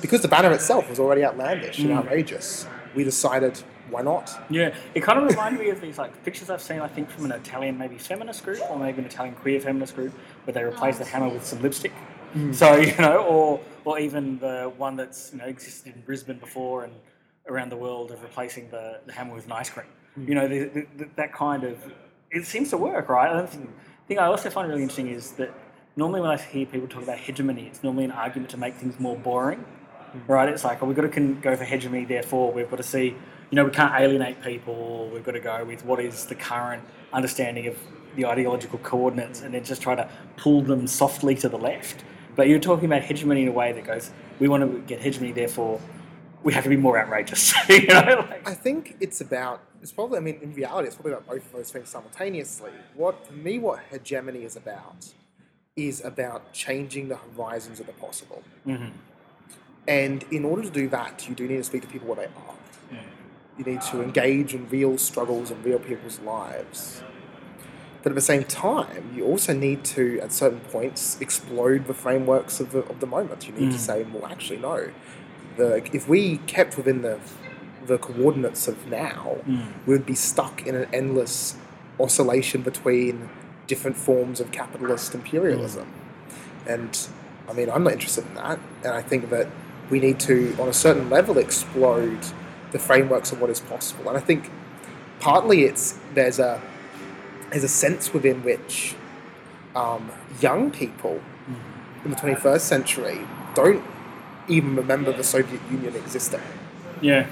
because 0.00 0.22
the 0.22 0.28
banner 0.28 0.50
itself 0.50 0.88
was 0.88 0.98
already 0.98 1.24
outlandish 1.24 1.78
and 1.78 1.92
outrageous. 1.92 2.66
We 2.94 3.04
decided 3.04 3.62
why 3.92 4.02
not? 4.02 4.30
Yeah, 4.50 4.74
it 4.94 5.02
kind 5.02 5.18
of 5.18 5.28
reminded 5.28 5.60
me 5.60 5.70
of 5.70 5.80
these 5.80 5.98
like 5.98 6.24
pictures 6.24 6.50
I've 6.50 6.62
seen. 6.62 6.80
I 6.80 6.88
think 6.88 7.10
from 7.10 7.26
an 7.26 7.32
Italian 7.32 7.78
maybe 7.78 7.98
feminist 7.98 8.44
group 8.44 8.60
or 8.70 8.78
maybe 8.78 9.00
an 9.00 9.06
Italian 9.06 9.34
queer 9.34 9.60
feminist 9.60 9.94
group 9.94 10.12
where 10.44 10.54
they 10.54 10.64
replace 10.64 10.98
the 10.98 11.04
hammer 11.04 11.28
with 11.28 11.44
some 11.44 11.62
lipstick. 11.62 11.92
Hmm. 12.32 12.52
So 12.52 12.76
you 12.76 12.96
know, 12.96 13.18
or 13.18 13.60
or 13.84 13.98
even 13.98 14.38
the 14.38 14.72
one 14.76 14.96
that's 14.96 15.32
you 15.32 15.38
know 15.38 15.46
existed 15.46 15.94
in 15.94 16.00
Brisbane 16.02 16.38
before 16.38 16.84
and 16.84 16.94
around 17.48 17.70
the 17.70 17.76
world 17.76 18.10
of 18.10 18.22
replacing 18.22 18.70
the, 18.70 19.00
the 19.06 19.12
hammer 19.12 19.34
with 19.34 19.46
an 19.46 19.52
ice 19.52 19.70
cream. 19.70 19.86
Hmm. 20.14 20.28
You 20.28 20.34
know, 20.34 20.48
the, 20.48 20.64
the, 20.64 20.86
the, 20.96 21.08
that 21.16 21.32
kind 21.32 21.64
of 21.64 21.78
it 22.30 22.46
seems 22.46 22.70
to 22.70 22.76
work, 22.76 23.08
right? 23.08 23.30
I 23.30 23.34
don't 23.34 23.48
think. 23.48 23.66
The 23.66 24.16
thing 24.16 24.18
I 24.18 24.26
also 24.26 24.50
find 24.50 24.68
really 24.68 24.82
interesting 24.82 25.08
is 25.08 25.32
that 25.32 25.54
normally 25.94 26.20
when 26.20 26.30
I 26.30 26.36
hear 26.36 26.66
people 26.66 26.88
talk 26.88 27.04
about 27.04 27.18
hegemony, 27.18 27.66
it's 27.66 27.84
normally 27.84 28.04
an 28.04 28.10
argument 28.10 28.50
to 28.50 28.56
make 28.56 28.74
things 28.74 28.98
more 28.98 29.16
boring 29.16 29.64
right? 30.26 30.48
It's 30.48 30.64
like, 30.64 30.82
oh, 30.82 30.86
we've 30.86 30.96
got 30.96 31.02
to 31.02 31.08
con- 31.08 31.40
go 31.40 31.56
for 31.56 31.64
hegemony, 31.64 32.04
therefore 32.04 32.52
we've 32.52 32.68
got 32.68 32.76
to 32.76 32.82
see, 32.82 33.16
you 33.52 33.56
know, 33.56 33.64
we 33.66 33.70
can't 33.70 33.94
alienate 33.94 34.42
people. 34.42 35.10
We've 35.12 35.22
got 35.22 35.32
to 35.32 35.40
go 35.40 35.62
with 35.62 35.84
what 35.84 36.00
is 36.00 36.24
the 36.24 36.34
current 36.34 36.82
understanding 37.12 37.66
of 37.66 37.76
the 38.16 38.24
ideological 38.24 38.78
coordinates, 38.78 39.42
and 39.42 39.52
then 39.52 39.62
just 39.62 39.82
try 39.82 39.94
to 39.94 40.08
pull 40.38 40.62
them 40.62 40.86
softly 40.86 41.34
to 41.36 41.50
the 41.50 41.58
left. 41.58 42.02
But 42.34 42.48
you're 42.48 42.58
talking 42.58 42.86
about 42.86 43.02
hegemony 43.02 43.42
in 43.42 43.48
a 43.48 43.52
way 43.52 43.72
that 43.72 43.84
goes, 43.84 44.10
we 44.40 44.48
want 44.48 44.62
to 44.62 44.80
get 44.80 45.00
hegemony, 45.00 45.32
therefore 45.32 45.78
we 46.42 46.54
have 46.54 46.64
to 46.64 46.70
be 46.70 46.76
more 46.76 46.98
outrageous. 46.98 47.54
you 47.68 47.86
know, 47.88 48.26
like, 48.28 48.48
I 48.48 48.54
think 48.54 48.96
it's 49.00 49.20
about. 49.20 49.60
It's 49.82 49.92
probably. 49.92 50.16
I 50.16 50.20
mean, 50.20 50.38
in 50.42 50.54
reality, 50.54 50.86
it's 50.86 50.96
probably 50.96 51.12
about 51.12 51.26
both 51.26 51.44
of 51.44 51.52
those 51.52 51.70
things 51.70 51.90
simultaneously. 51.90 52.70
What 52.94 53.26
for 53.26 53.34
me, 53.34 53.58
what 53.58 53.80
hegemony 53.90 54.44
is 54.44 54.56
about, 54.56 55.12
is 55.76 56.02
about 56.02 56.54
changing 56.54 57.08
the 57.08 57.16
horizons 57.16 57.80
of 57.80 57.86
the 57.86 57.92
possible. 57.92 58.42
mhm. 58.66 58.92
And 59.86 60.24
in 60.30 60.44
order 60.44 60.62
to 60.62 60.70
do 60.70 60.88
that, 60.88 61.28
you 61.28 61.34
do 61.34 61.46
need 61.48 61.56
to 61.56 61.64
speak 61.64 61.82
to 61.82 61.88
people 61.88 62.06
where 62.06 62.16
they 62.16 62.32
are. 62.32 62.54
You 63.58 63.64
need 63.64 63.82
to 63.82 64.02
engage 64.02 64.54
in 64.54 64.68
real 64.68 64.96
struggles 64.98 65.50
and 65.50 65.64
real 65.64 65.78
people's 65.78 66.20
lives. 66.20 67.02
But 68.02 68.10
at 68.12 68.14
the 68.16 68.20
same 68.20 68.44
time, 68.44 69.12
you 69.14 69.24
also 69.24 69.52
need 69.52 69.84
to, 69.84 70.18
at 70.20 70.32
certain 70.32 70.60
points, 70.60 71.20
explode 71.20 71.86
the 71.86 71.94
frameworks 71.94 72.58
of 72.60 72.72
the, 72.72 72.80
of 72.86 72.98
the 73.00 73.06
moment. 73.06 73.46
You 73.46 73.52
need 73.54 73.68
Mm. 73.68 73.72
to 73.72 73.78
say, 73.78 74.02
well, 74.04 74.26
actually, 74.26 74.58
no. 74.58 74.90
The, 75.56 75.76
if 75.94 76.08
we 76.08 76.38
kept 76.48 76.76
within 76.76 77.02
the, 77.02 77.20
the 77.86 77.98
coordinates 77.98 78.66
of 78.66 78.86
now, 78.88 79.36
Mm. 79.46 79.66
we'd 79.86 80.06
be 80.06 80.14
stuck 80.16 80.66
in 80.66 80.74
an 80.74 80.88
endless 80.92 81.56
oscillation 82.00 82.62
between 82.62 83.28
different 83.68 83.96
forms 83.96 84.40
of 84.40 84.50
capitalist 84.50 85.14
imperialism. 85.14 85.86
And 86.66 86.98
I 87.48 87.52
mean, 87.52 87.70
I'm 87.70 87.84
not 87.84 87.92
interested 87.92 88.26
in 88.26 88.34
that. 88.34 88.58
And 88.82 88.94
I 88.94 89.02
think 89.02 89.30
that 89.30 89.46
we 89.90 90.00
need 90.00 90.18
to, 90.20 90.56
on 90.58 90.68
a 90.68 90.72
certain 90.72 91.08
level, 91.10 91.38
explode 91.38 92.18
the 92.72 92.78
frameworks 92.78 93.32
of 93.32 93.40
what 93.40 93.50
is 93.50 93.60
possible. 93.60 94.08
And 94.08 94.16
I 94.16 94.20
think 94.20 94.50
partly 95.20 95.64
it's 95.64 95.98
there's 96.14 96.38
a 96.38 96.60
there's 97.50 97.64
a 97.64 97.68
sense 97.68 98.12
within 98.12 98.42
which 98.42 98.94
um, 99.76 100.10
young 100.40 100.70
people 100.70 101.20
in 102.04 102.10
the 102.10 102.16
21st 102.16 102.60
century 102.60 103.20
don't 103.54 103.84
even 104.48 104.74
remember 104.74 105.12
the 105.12 105.22
Soviet 105.22 105.60
Union 105.70 105.94
existing. 105.94 106.40
yeah, 107.00 107.26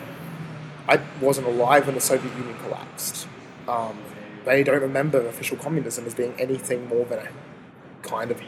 I 0.89 1.01
wasn't 1.21 1.47
alive 1.47 1.87
when 1.87 1.95
the 1.95 2.01
Soviet 2.01 2.33
Union 2.37 2.57
collapsed. 2.63 3.27
Um, 3.67 3.99
they 4.45 4.63
don't 4.63 4.81
remember 4.81 5.27
official 5.27 5.57
communism 5.57 6.07
as 6.07 6.15
being 6.15 6.35
anything 6.39 6.89
more 6.89 7.05
than 7.05 7.19
a 7.19 7.29
kind 8.03 8.31
of 8.31 8.41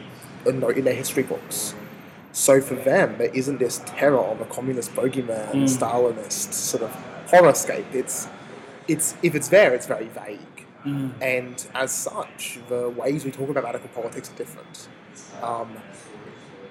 a 0.45 0.51
note 0.51 0.77
in 0.77 0.85
their 0.85 0.95
history 0.95 1.23
books. 1.23 1.75
So 2.33 2.59
for 2.61 2.73
them, 2.75 3.17
there 3.19 3.29
isn't 3.33 3.59
this 3.59 3.81
terror 3.85 4.17
of 4.19 4.41
a 4.41 4.45
communist 4.45 4.93
bogeyman, 4.95 5.51
Mm. 5.51 5.69
Stalinist 5.69 6.51
sort 6.53 6.83
of 6.83 6.91
horrorscape. 7.29 7.85
It's, 7.93 8.27
it's 8.87 9.15
if 9.23 9.35
it's 9.35 9.47
there, 9.49 9.73
it's 9.73 9.85
very 9.85 10.07
vague, 10.07 10.39
Mhm. 10.85 11.11
and 11.21 11.65
as 11.75 11.91
such, 11.91 12.59
the 12.69 12.89
ways 12.89 13.23
we 13.23 13.31
talk 13.31 13.49
about 13.49 13.63
radical 13.63 13.87
politics 13.89 14.29
are 14.31 14.35
different. 14.35 14.87
Um, 15.41 15.77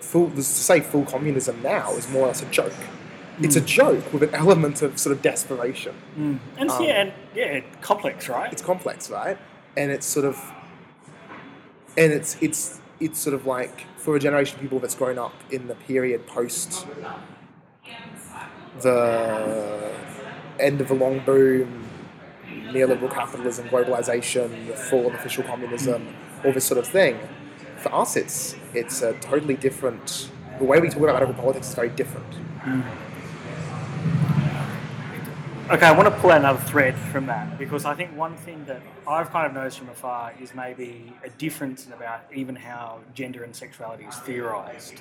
full, 0.01 0.31
to 0.31 0.43
say 0.43 0.81
full 0.81 1.05
communism 1.05 1.63
now 1.63 1.93
is 1.95 2.09
more 2.11 2.25
or 2.25 2.27
less 2.27 2.43
a 2.43 2.47
joke. 2.47 2.73
It's 3.41 3.57
a 3.57 3.61
joke 3.63 4.13
with 4.13 4.23
an 4.25 4.35
element 4.35 4.83
of 4.83 4.99
sort 4.99 5.17
of 5.17 5.23
desperation. 5.23 5.95
Mm. 6.19 6.39
and 6.59 6.71
Um, 6.71 6.83
yeah, 6.85 7.01
and 7.03 7.13
yeah, 7.35 7.61
complex, 7.81 8.29
right? 8.29 8.53
It's 8.53 8.63
complex, 8.63 9.09
right? 9.11 9.39
And 9.77 9.91
it's 9.91 10.07
sort 10.07 10.27
of, 10.27 10.37
and 11.97 12.13
it's 12.13 12.37
it's 12.41 12.81
it's 13.01 13.19
sort 13.19 13.35
of 13.35 13.47
like 13.47 13.87
for 14.03 14.17
a 14.17 14.19
generation 14.19 14.57
of 14.57 14.63
people 14.63 14.81
that's 14.81 14.97
grown 14.97 15.17
up 15.17 15.33
in 15.53 15.69
the 15.69 15.77
period 15.77 16.27
post 16.27 16.87
the 18.81 19.93
end 20.59 20.81
of 20.81 20.89
the 20.89 20.95
long 20.95 21.21
boom, 21.21 21.85
neoliberal 22.49 23.13
capitalism, 23.13 23.69
globalization, 23.69 24.67
the 24.67 24.75
fall 24.75 25.07
of 25.07 25.15
official 25.15 25.45
communism, 25.45 26.15
all 26.45 26.53
this 26.53 26.65
sort 26.65 26.79
of 26.79 26.87
thing. 26.87 27.17
For 27.77 27.95
us, 27.95 28.17
it's 28.17 28.57
it's 28.75 29.03
a 29.03 29.13
totally 29.15 29.55
different. 29.55 30.31
The 30.59 30.65
way 30.65 30.81
we 30.81 30.89
talk 30.89 31.03
about 31.03 31.15
radical 31.15 31.35
politics 31.35 31.69
is 31.69 31.75
very 31.75 31.91
different. 31.91 32.35
Hmm. 32.65 32.81
Okay, 35.71 35.87
I 35.87 35.93
want 35.93 36.13
to 36.13 36.21
pull 36.21 36.33
out 36.33 36.41
another 36.41 36.59
thread 36.59 36.97
from 36.97 37.27
that 37.27 37.57
because 37.57 37.85
I 37.85 37.95
think 37.95 38.15
one 38.17 38.37
thing 38.37 38.65
that 38.65 38.83
I've 39.07 39.31
kind 39.31 39.47
of 39.47 39.55
noticed 39.55 39.79
from 39.79 39.89
afar 39.91 40.35
is 40.41 40.55
maybe 40.57 41.13
a 41.23 41.31
difference 41.31 41.87
in 41.87 41.93
about 41.93 42.25
even 42.35 42.57
how 42.57 42.99
gender 43.15 43.45
and 43.45 43.55
sexuality 43.55 44.05
is 44.05 44.17
theorised. 44.17 45.01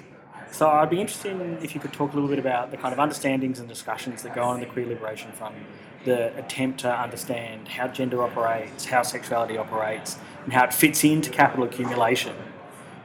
So 0.51 0.69
I'd 0.69 0.91
be 0.91 1.01
interested 1.01 1.31
in 1.31 1.57
if 1.63 1.73
you 1.73 1.81
could 1.81 1.91
talk 1.91 2.11
a 2.11 2.15
little 2.15 2.29
bit 2.29 2.37
about 2.37 2.69
the 2.69 2.77
kind 2.77 2.93
of 2.93 2.99
understandings 2.99 3.59
and 3.59 3.67
discussions 3.67 4.21
that 4.21 4.35
go 4.35 4.43
on 4.43 4.61
in 4.61 4.61
the 4.61 4.67
queer 4.67 4.85
liberation 4.85 5.31
front, 5.31 5.55
the 6.05 6.37
attempt 6.37 6.81
to 6.81 6.95
understand 6.95 7.67
how 7.67 7.87
gender 7.87 8.21
operates, 8.21 8.85
how 8.85 9.01
sexuality 9.01 9.57
operates, 9.57 10.19
and 10.43 10.53
how 10.53 10.65
it 10.65 10.73
fits 10.73 11.03
into 11.03 11.31
capital 11.31 11.65
accumulation. 11.65 12.35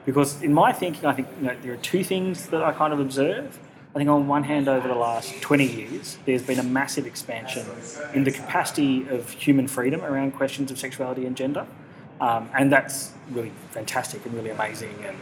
Because 0.05 0.43
in 0.43 0.53
my 0.53 0.73
thinking, 0.73 1.07
I 1.07 1.15
think 1.15 1.29
you 1.41 1.47
know, 1.47 1.57
there 1.63 1.73
are 1.73 1.79
two 1.79 2.05
things 2.05 2.49
that 2.49 2.63
I 2.63 2.73
kind 2.73 2.93
of 2.93 3.01
observe. 3.01 3.59
I 3.97 3.99
think 3.99 4.11
on 4.11 4.29
one 4.29 4.45
hand, 4.45 4.69
over 4.69 4.87
the 4.87 4.95
last 4.95 5.41
20 5.41 5.65
years, 5.65 6.19
there's 6.27 6.43
been 6.43 6.59
a 6.59 6.63
massive 6.63 7.07
expansion 7.07 7.65
in 8.13 8.25
the 8.25 8.31
capacity 8.31 9.09
of 9.09 9.31
human 9.31 9.67
freedom 9.67 10.05
around 10.05 10.33
questions 10.33 10.71
of 10.71 10.79
sexuality 10.79 11.25
and 11.25 11.35
gender. 11.35 11.67
Um, 12.21 12.51
and 12.53 12.71
that's 12.71 13.15
really 13.31 13.53
fantastic 13.71 14.23
and 14.27 14.35
really 14.35 14.51
amazing. 14.51 14.95
And, 15.03 15.17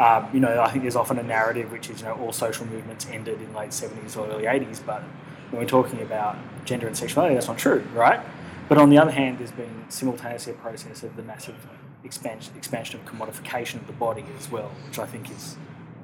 um, 0.00 0.30
you 0.32 0.38
know, 0.38 0.62
I 0.62 0.70
think 0.70 0.84
there's 0.84 0.94
often 0.94 1.18
a 1.18 1.24
narrative 1.24 1.72
which 1.72 1.90
is, 1.90 2.02
you 2.02 2.06
know, 2.06 2.14
all 2.20 2.30
social 2.30 2.66
movements 2.66 3.04
ended 3.10 3.42
in 3.42 3.52
late 3.52 3.70
70s 3.70 4.16
or 4.16 4.28
early 4.28 4.44
80s. 4.44 4.80
But 4.86 5.02
when 5.50 5.60
we're 5.62 5.68
talking 5.68 6.00
about 6.00 6.36
gender 6.64 6.86
and 6.86 6.96
sexuality, 6.96 7.34
that's 7.34 7.48
not 7.48 7.58
true, 7.58 7.84
right? 7.94 8.20
But 8.68 8.78
on 8.78 8.90
the 8.90 8.98
other 8.98 9.10
hand, 9.10 9.40
there's 9.40 9.50
been 9.50 9.86
simultaneously 9.88 10.52
a 10.52 10.56
process 10.56 11.02
of 11.02 11.16
the 11.16 11.24
massive 11.24 11.56
expansion, 12.04 12.54
expansion 12.56 13.00
of 13.00 13.06
commodification 13.06 13.80
of 13.80 13.88
the 13.88 13.92
body 13.92 14.24
as 14.38 14.48
well, 14.52 14.70
which 14.86 15.00
I 15.00 15.06
think 15.06 15.32
is, 15.32 15.56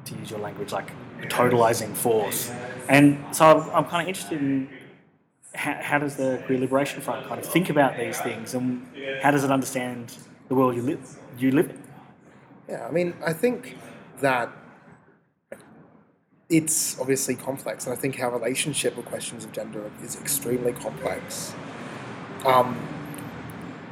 to 0.07 0.17
use 0.17 0.33
your 0.33 0.41
language, 0.41 0.73
like 0.73 0.91
totalizing 1.23 1.95
force. 1.95 2.51
And 2.89 3.25
so 3.35 3.45
I'm, 3.45 3.71
I'm 3.71 3.85
kind 3.85 4.03
of 4.03 4.09
interested 4.09 4.41
in 4.41 4.69
how, 5.55 5.79
how 5.81 5.99
does 5.99 6.17
the 6.17 6.43
Queer 6.47 6.59
Liberation 6.59 7.01
Front 7.01 7.27
kind 7.27 7.41
of 7.41 7.47
think 7.47 7.71
about 7.71 7.97
these 7.97 8.21
things 8.21 8.55
and 8.55 8.87
how 9.23 9.31
does 9.31 9.45
it 9.45 9.51
understand 9.51 10.17
the 10.49 10.55
world 10.55 10.77
you 10.77 10.83
live, 10.83 11.19
you 11.39 11.51
live 11.51 11.71
in? 11.71 11.83
Yeah, 12.69 12.87
I 12.87 12.91
mean, 12.91 13.15
I 13.25 13.33
think 13.33 13.77
that 14.21 14.51
it's 16.49 17.01
obviously 17.01 17.35
complex, 17.35 17.87
and 17.87 17.93
I 17.93 17.97
think 17.97 18.21
our 18.21 18.31
relationship 18.31 18.97
with 18.97 19.07
questions 19.07 19.45
of 19.45 19.53
gender 19.53 19.91
is 20.03 20.17
extremely 20.17 20.73
complex. 20.73 21.55
Um, 22.45 22.79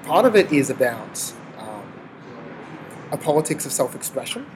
part 0.05 0.25
of 0.25 0.37
it 0.37 0.53
is 0.53 0.71
about 0.71 1.33
um, 1.59 1.93
a 3.11 3.17
politics 3.17 3.67
of 3.67 3.73
self-expression. 3.73 4.47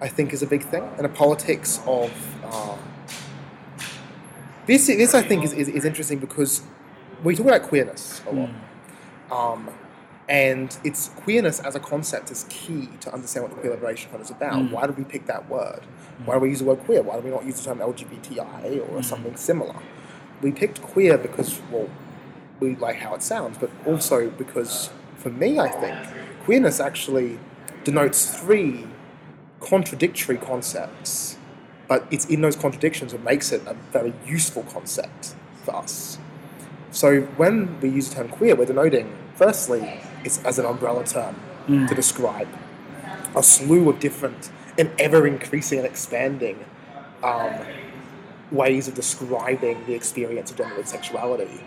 I 0.00 0.08
think 0.08 0.32
is 0.32 0.42
a 0.42 0.46
big 0.46 0.62
thing, 0.62 0.88
and 0.96 1.06
a 1.06 1.08
politics 1.08 1.80
of 1.86 2.12
uh, 2.44 2.76
this. 4.66 4.86
This 4.86 5.14
I 5.14 5.22
think 5.22 5.44
is, 5.44 5.52
is, 5.52 5.68
is 5.68 5.84
interesting 5.84 6.18
because 6.18 6.62
we 7.24 7.34
talk 7.34 7.46
about 7.46 7.62
queerness 7.62 8.22
a 8.26 8.32
lot. 8.32 8.50
Um, 9.30 9.70
and 10.28 10.76
it's 10.84 11.08
queerness 11.08 11.58
as 11.60 11.74
a 11.74 11.80
concept 11.80 12.30
is 12.30 12.44
key 12.50 12.90
to 13.00 13.12
understand 13.12 13.44
what 13.44 13.54
the 13.54 13.60
queer 13.60 13.72
liberation 13.72 14.10
front 14.10 14.24
is 14.24 14.30
about. 14.30 14.54
Mm. 14.54 14.70
Why 14.70 14.86
did 14.86 14.98
we 14.98 15.04
pick 15.04 15.26
that 15.26 15.48
word? 15.48 15.80
Why 16.24 16.34
do 16.34 16.40
we 16.40 16.50
use 16.50 16.58
the 16.58 16.66
word 16.66 16.80
queer? 16.80 17.02
Why 17.02 17.16
do 17.16 17.22
we 17.22 17.30
not 17.30 17.46
use 17.46 17.56
the 17.56 17.64
term 17.64 17.78
LGBTI 17.78 18.90
or 18.90 19.02
something 19.02 19.36
similar? 19.36 19.74
We 20.42 20.52
picked 20.52 20.82
queer 20.82 21.16
because, 21.16 21.60
well, 21.70 21.88
we 22.60 22.76
like 22.76 22.96
how 22.96 23.14
it 23.14 23.22
sounds, 23.22 23.56
but 23.56 23.70
also 23.86 24.28
because, 24.30 24.90
for 25.16 25.30
me, 25.30 25.58
I 25.58 25.68
think 25.68 25.96
queerness 26.44 26.78
actually 26.78 27.38
denotes 27.84 28.38
three 28.38 28.86
contradictory 29.60 30.36
concepts, 30.36 31.36
but 31.88 32.06
it's 32.10 32.26
in 32.26 32.42
those 32.42 32.56
contradictions 32.56 33.12
that 33.12 33.24
makes 33.24 33.52
it 33.52 33.62
a 33.66 33.74
very 33.92 34.12
useful 34.26 34.62
concept 34.64 35.34
for 35.64 35.76
us. 35.76 36.18
So 36.90 37.22
when 37.36 37.80
we 37.80 37.90
use 37.90 38.08
the 38.08 38.16
term 38.16 38.28
queer, 38.28 38.54
we're 38.56 38.66
denoting, 38.66 39.14
firstly, 39.34 40.00
it's 40.24 40.42
as 40.44 40.58
an 40.58 40.66
umbrella 40.66 41.04
term 41.04 41.36
to 41.86 41.94
describe 41.94 42.48
a 43.36 43.42
slew 43.42 43.90
of 43.90 44.00
different 44.00 44.50
and 44.78 44.90
ever 44.98 45.26
increasing 45.26 45.78
and 45.78 45.86
expanding 45.86 46.64
um, 47.22 47.54
ways 48.50 48.88
of 48.88 48.94
describing 48.94 49.84
the 49.86 49.94
experience 49.94 50.50
of 50.50 50.56
gender 50.56 50.76
and 50.76 50.88
sexuality, 50.88 51.60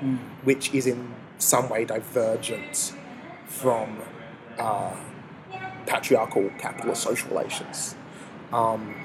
which 0.44 0.74
is 0.74 0.88
in 0.88 1.14
some 1.38 1.70
way 1.70 1.86
divergent 1.86 2.94
from 3.46 4.00
uh, 4.58 4.96
patriarchal 5.86 6.50
capitalist 6.58 7.04
social 7.04 7.30
relations. 7.30 7.96
Um, 8.54 8.96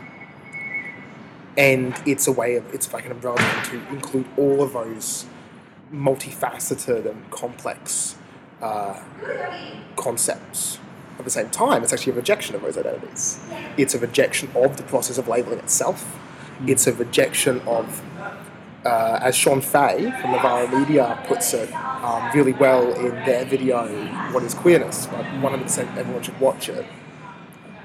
and 1.57 1.95
it's 2.05 2.27
a 2.27 2.33
way 2.33 2.57
of, 2.57 2.75
it's 2.75 2.93
like 2.93 3.07
an 3.07 3.13
umbrella 3.13 3.39
to 3.71 3.77
include 3.89 4.27
all 4.37 4.63
of 4.63 4.73
those 4.75 5.27
multifaceted 5.93 7.09
and 7.09 7.31
complex 7.31 8.17
uh, 8.61 9.01
concepts. 9.97 10.79
At 11.19 11.25
the 11.25 11.31
same 11.31 11.49
time, 11.49 11.83
it's 11.83 11.93
actually 11.93 12.13
a 12.13 12.17
rejection 12.17 12.55
of 12.57 12.63
those 12.63 12.77
identities. 12.77 13.41
It's 13.79 13.95
a 13.95 13.99
rejection 13.99 14.51
of 14.55 14.77
the 14.77 14.83
process 14.83 15.17
of 15.17 15.29
labeling 15.29 15.59
itself. 15.61 16.19
It's 16.67 16.87
a 16.87 16.93
rejection 16.93 17.61
of, 17.61 18.03
uh, 18.87 19.19
as 19.21 19.35
Shon 19.35 19.61
Faye 19.61 20.13
from 20.21 20.31
Novara 20.33 20.69
Media 20.79 21.19
puts 21.27 21.53
it 21.53 21.73
um, 21.75 22.31
really 22.33 22.53
well 22.53 22.93
in 22.95 23.11
their 23.27 23.45
video, 23.45 23.87
What 24.33 24.43
is 24.45 24.55
Queerness? 24.55 25.09
Like 25.13 25.27
100% 25.27 25.97
everyone 25.97 26.23
should 26.23 26.39
watch 26.39 26.69
it. 26.69 26.87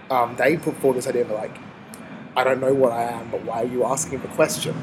Um, 0.09 0.35
they 0.35 0.57
put 0.57 0.75
forward 0.77 0.97
this 0.97 1.07
idea 1.07 1.23
of 1.23 1.31
like, 1.31 1.57
I 2.35 2.43
don't 2.43 2.61
know 2.61 2.73
what 2.73 2.91
I 2.91 3.03
am, 3.03 3.31
but 3.31 3.43
why 3.43 3.63
are 3.63 3.65
you 3.65 3.83
asking 3.83 4.21
the 4.21 4.27
question? 4.29 4.75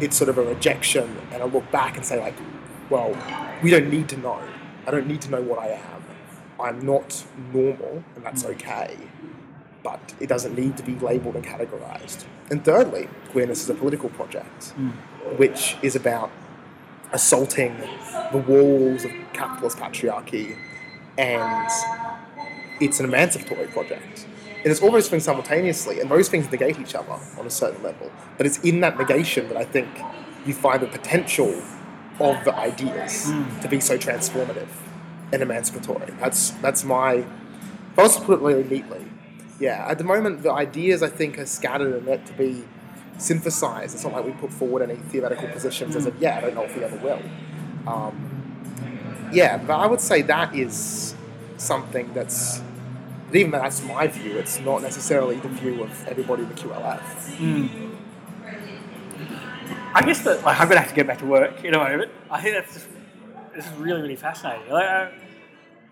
It's 0.00 0.16
sort 0.16 0.28
of 0.28 0.38
a 0.38 0.42
rejection 0.42 1.16
and 1.32 1.42
a 1.42 1.46
look 1.46 1.70
back 1.70 1.96
and 1.96 2.04
say 2.04 2.20
like, 2.20 2.34
well, 2.88 3.16
we 3.62 3.70
don't 3.70 3.90
need 3.90 4.08
to 4.10 4.16
know. 4.18 4.40
I 4.86 4.90
don't 4.90 5.06
need 5.06 5.22
to 5.22 5.30
know 5.30 5.40
what 5.42 5.58
I 5.58 5.68
am. 5.68 6.04
I'm 6.60 6.84
not 6.84 7.24
normal, 7.52 8.04
and 8.14 8.24
that's 8.24 8.44
okay. 8.44 8.96
But 9.82 10.14
it 10.20 10.28
doesn't 10.28 10.54
need 10.56 10.76
to 10.76 10.82
be 10.82 10.94
labelled 10.96 11.34
and 11.34 11.44
categorised. 11.44 12.24
And 12.50 12.64
thirdly, 12.64 13.08
queerness 13.30 13.62
is 13.62 13.70
a 13.70 13.74
political 13.74 14.10
project, 14.10 14.70
hmm. 14.70 14.90
which 15.36 15.76
is 15.82 15.96
about 15.96 16.30
assaulting 17.12 17.76
the 18.32 18.38
walls 18.38 19.04
of 19.04 19.10
capitalist 19.32 19.78
patriarchy, 19.78 20.56
and 21.18 21.68
it's 22.80 23.00
an 23.00 23.06
emancipatory 23.06 23.66
project. 23.68 24.26
And 24.62 24.70
it's 24.70 24.80
all 24.80 24.92
those 24.92 25.08
things 25.08 25.24
simultaneously, 25.24 26.00
and 26.00 26.10
those 26.10 26.28
things 26.28 26.50
negate 26.50 26.78
each 26.78 26.94
other 26.94 27.18
on 27.38 27.46
a 27.46 27.50
certain 27.50 27.82
level. 27.82 28.10
But 28.36 28.46
it's 28.46 28.58
in 28.60 28.80
that 28.80 28.96
negation 28.96 29.48
that 29.48 29.56
I 29.56 29.64
think 29.64 29.88
you 30.46 30.54
find 30.54 30.80
the 30.80 30.86
potential 30.86 31.52
of 32.20 32.44
the 32.44 32.54
ideas 32.54 33.30
hmm. 33.30 33.60
to 33.60 33.68
be 33.68 33.80
so 33.80 33.98
transformative 33.98 34.68
and 35.32 35.42
emancipatory. 35.42 36.12
That's 36.20 36.50
that's 36.62 36.84
my. 36.84 37.14
If 37.14 37.98
I 37.98 38.02
was 38.02 38.16
to 38.16 38.22
put 38.22 38.38
it 38.38 38.42
really 38.42 38.64
neatly, 38.64 39.04
yeah. 39.62 39.86
At 39.88 39.98
the 39.98 40.04
moment, 40.04 40.42
the 40.42 40.52
ideas 40.52 41.02
I 41.02 41.08
think 41.08 41.38
are 41.38 41.46
scattered 41.46 41.94
and 41.94 42.04
meant 42.04 42.26
to 42.26 42.32
be 42.32 42.64
synthesized. 43.18 43.94
It's 43.94 44.02
not 44.04 44.12
like 44.12 44.24
we 44.24 44.32
put 44.32 44.52
forward 44.52 44.82
any 44.82 44.96
theoretical 44.96 45.48
positions 45.48 45.94
as 45.94 46.06
of 46.06 46.20
yeah. 46.20 46.38
I 46.38 46.40
don't 46.40 46.54
know 46.54 46.64
if 46.64 46.76
we 46.76 46.82
ever 46.82 46.96
will. 46.96 47.22
Um, 47.86 49.30
yeah, 49.32 49.58
but 49.58 49.74
I 49.74 49.86
would 49.86 50.00
say 50.00 50.22
that 50.22 50.54
is 50.54 51.14
something 51.56 52.12
that's 52.12 52.60
even 53.32 53.52
that's 53.52 53.82
my 53.84 54.08
view, 54.08 54.36
it's 54.36 54.58
not 54.60 54.82
necessarily 54.82 55.36
the 55.36 55.48
view 55.48 55.82
of 55.84 56.08
everybody 56.08 56.42
in 56.42 56.48
the 56.48 56.54
QLF. 56.54 57.98
I 59.94 60.02
guess 60.02 60.22
that 60.22 60.42
like 60.42 60.60
I'm 60.60 60.68
gonna 60.68 60.80
have 60.80 60.88
to 60.88 60.94
get 60.94 61.06
back 61.06 61.18
to 61.18 61.26
work 61.26 61.64
in 61.64 61.74
a 61.74 61.78
moment. 61.78 62.10
I 62.30 62.40
think 62.40 62.56
that's 62.56 62.74
just 62.74 62.88
this 63.54 63.66
is 63.66 63.72
really 63.74 64.02
really 64.02 64.16
fascinating. 64.16 64.70
Like, 64.70 64.88
uh, 64.88 65.08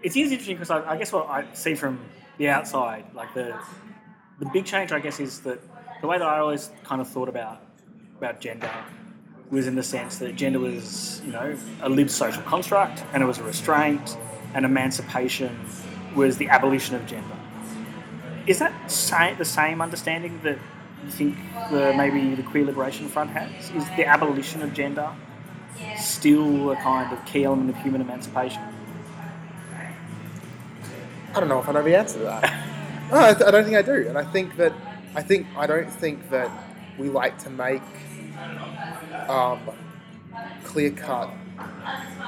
it 0.02 0.16
is 0.16 0.32
interesting 0.32 0.56
because 0.56 0.70
I, 0.70 0.90
I 0.90 0.96
guess 0.96 1.12
what 1.12 1.28
I 1.28 1.44
see 1.52 1.74
from 1.74 2.00
the 2.40 2.48
outside, 2.48 3.04
like 3.14 3.32
the 3.34 3.54
the 4.38 4.46
big 4.46 4.64
change, 4.64 4.92
I 4.92 4.98
guess, 4.98 5.20
is 5.20 5.40
that 5.40 5.60
the 6.00 6.06
way 6.06 6.16
that 6.18 6.26
I 6.26 6.38
always 6.38 6.70
kind 6.84 7.02
of 7.02 7.06
thought 7.08 7.28
about 7.28 7.60
about 8.16 8.40
gender 8.40 8.70
was 9.50 9.66
in 9.66 9.74
the 9.74 9.82
sense 9.82 10.18
that 10.18 10.36
gender 10.36 10.58
was 10.58 11.20
you 11.24 11.32
know 11.32 11.54
a 11.82 11.88
lived 11.88 12.10
social 12.10 12.42
construct 12.44 13.04
and 13.12 13.22
it 13.22 13.26
was 13.26 13.38
a 13.38 13.42
restraint, 13.42 14.16
and 14.54 14.64
emancipation 14.64 15.54
was 16.16 16.38
the 16.38 16.48
abolition 16.48 16.96
of 16.96 17.06
gender. 17.06 17.36
Is 18.46 18.58
that 18.60 18.72
the 19.36 19.44
same 19.44 19.82
understanding 19.82 20.40
that 20.42 20.58
you 21.04 21.10
think 21.10 21.36
the, 21.70 21.92
maybe 21.94 22.34
the 22.34 22.42
Queer 22.42 22.64
Liberation 22.64 23.06
Front 23.06 23.30
has? 23.30 23.70
Is 23.70 23.84
the 23.96 24.06
abolition 24.06 24.62
of 24.62 24.72
gender 24.72 25.10
still 25.98 26.70
a 26.70 26.76
kind 26.76 27.12
of 27.12 27.22
key 27.26 27.44
element 27.44 27.68
of 27.68 27.76
human 27.76 28.00
emancipation? 28.00 28.62
I 31.34 31.40
don't 31.40 31.48
know 31.48 31.60
if 31.60 31.68
I 31.68 31.72
know 31.72 31.82
the 31.82 31.96
answer 31.96 32.18
to 32.18 32.24
that. 32.24 32.42
no, 33.10 33.18
I, 33.18 33.34
th- 33.34 33.46
I 33.46 33.50
don't 33.50 33.64
think 33.64 33.76
I 33.76 33.82
do, 33.82 34.06
and 34.08 34.18
I 34.18 34.24
think 34.24 34.56
that 34.56 34.72
I 35.14 35.22
think 35.22 35.46
I 35.56 35.66
don't 35.66 35.90
think 35.90 36.30
that 36.30 36.50
we 36.98 37.08
like 37.08 37.38
to 37.38 37.50
make 37.50 37.82
um, 39.28 39.60
clear 40.64 40.90
cut 40.90 41.30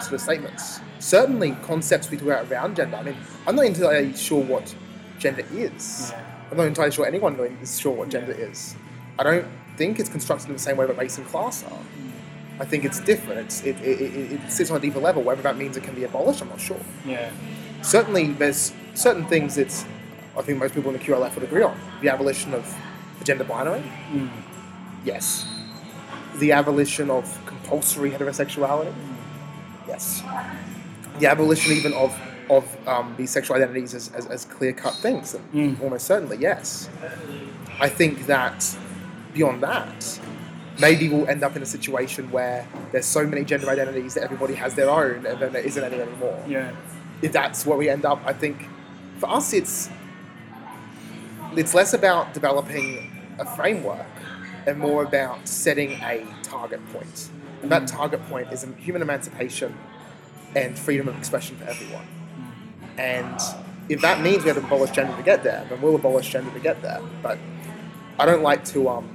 sort 0.01 0.15
of 0.15 0.21
statements. 0.21 0.81
Certainly, 0.99 1.53
concepts 1.63 2.11
we 2.11 2.17
talk 2.17 2.27
about 2.27 2.51
around 2.51 2.77
gender. 2.77 2.97
I 2.97 3.03
mean, 3.03 3.17
I'm 3.47 3.57
not 3.57 3.67
entirely 3.67 4.15
sure 4.17 4.43
what 4.43 4.75
gender 5.19 5.45
is. 5.53 6.11
Yeah. 6.13 6.25
I'm 6.51 6.57
not 6.57 6.67
entirely 6.67 6.93
sure 6.93 7.07
anyone 7.07 7.35
is 7.63 7.81
sure 7.81 7.93
what 7.93 8.09
gender 8.09 8.33
is. 8.33 8.77
I 9.19 9.23
don't 9.23 9.47
think 9.77 9.99
it's 9.99 10.09
constructed 10.09 10.49
in 10.49 10.53
the 10.53 10.59
same 10.59 10.77
way 10.77 10.87
that 10.87 10.97
race 10.97 11.19
and 11.19 11.27
class 11.27 11.65
are. 11.65 11.79
I 12.61 12.65
think 12.65 12.85
it's 12.85 13.01
different. 13.01 13.41
It's, 13.41 13.63
it, 13.65 13.81
it, 13.81 14.01
it, 14.01 14.33
it 14.33 14.53
sits 14.53 14.71
on 14.71 14.77
a 14.77 14.81
deeper 14.81 15.01
level. 15.01 15.23
Whether 15.23 15.43
that 15.43 15.57
means 15.57 15.77
it 15.77 15.83
can 15.83 15.95
be 15.95 16.05
abolished, 16.05 16.43
I'm 16.43 16.49
not 16.49 16.61
sure. 16.61 16.81
Yeah. 17.07 17.31
Certainly, 17.81 18.33
there's 18.35 18.73
certain 18.95 19.25
things 19.27 19.55
that 19.57 19.73
I 20.37 20.43
think 20.43 20.59
most 20.59 20.75
people 20.75 20.93
in 20.93 20.99
the 20.99 21.05
QLF 21.05 21.35
would 21.35 21.45
agree 21.45 21.63
on. 21.63 21.79
The 22.01 22.09
abolition 22.09 22.55
of 22.55 22.75
the 23.19 23.25
gender 23.25 23.45
binary, 23.45 23.83
yes. 25.05 25.47
The 26.37 26.53
abolition 26.53 27.11
of 27.11 27.39
compulsory 27.47 28.11
heterosexuality, 28.11 28.93
yes. 29.87 30.23
The 31.19 31.27
abolition 31.27 31.73
even 31.73 31.93
of 31.93 32.19
of 32.51 32.89
um, 32.89 33.15
these 33.17 33.31
sexual 33.31 33.57
identities 33.57 33.95
as, 33.95 34.13
as, 34.13 34.27
as 34.27 34.45
clear 34.45 34.73
cut 34.73 34.95
things, 34.95 35.35
and 35.35 35.81
almost 35.81 36.07
certainly, 36.07 36.37
yes. 36.37 36.91
I 37.81 37.89
think 37.89 38.27
that 38.27 38.77
beyond 39.33 39.63
that, 39.63 40.21
maybe 40.81 41.09
we'll 41.09 41.29
end 41.29 41.43
up 41.45 41.57
in 41.57 41.63
a 41.63 41.67
situation 41.67 42.31
where 42.31 42.67
there's 42.91 43.07
so 43.07 43.27
many 43.27 43.45
gender 43.45 43.71
identities 43.71 44.15
that 44.15 44.25
everybody 44.25 44.55
has 44.55 44.75
their 44.75 44.91
own, 44.91 45.25
and 45.25 45.41
then 45.41 45.53
there 45.53 45.63
isn't 45.63 45.83
any 45.83 46.01
anymore. 46.01 46.43
Yeah. 46.47 46.73
If 47.23 47.33
that's 47.33 47.65
where 47.65 47.79
we 47.79 47.89
end 47.89 48.05
up, 48.05 48.21
I 48.27 48.33
think 48.33 48.67
for 49.23 49.31
us 49.31 49.53
it's 49.53 49.89
it's 51.57 51.75
less 51.75 51.95
about 51.95 52.35
developing 52.35 53.23
a 53.39 53.45
framework 53.57 54.07
and 54.67 54.77
more 54.79 55.05
about 55.05 55.47
setting 55.47 55.93
a 56.03 56.27
target 56.43 56.81
point. 56.93 57.31
And 57.63 57.71
that 57.71 57.87
target 57.87 58.21
point 58.29 58.53
is 58.53 58.67
human 58.79 59.01
emancipation 59.01 59.79
and 60.57 60.77
freedom 60.77 61.07
of 61.07 61.17
expression 61.17 61.57
for 61.57 61.65
everyone. 61.65 62.07
And 62.99 63.39
if 63.89 64.01
that 64.01 64.23
means 64.23 64.43
we 64.43 64.49
have 64.49 64.57
to 64.57 64.65
abolish 64.65 64.91
gender 64.91 65.17
to 65.17 65.23
get 65.23 65.45
there, 65.45 65.65
then 65.69 65.81
we'll 65.81 65.95
abolish 65.95 66.29
gender 66.29 66.51
to 66.51 66.61
get 66.61 66.83
there. 66.83 67.01
But 67.23 67.39
I 68.19 68.27
don't 68.27 68.43
like 68.43 68.65
to 68.67 68.89
um, 68.89 69.09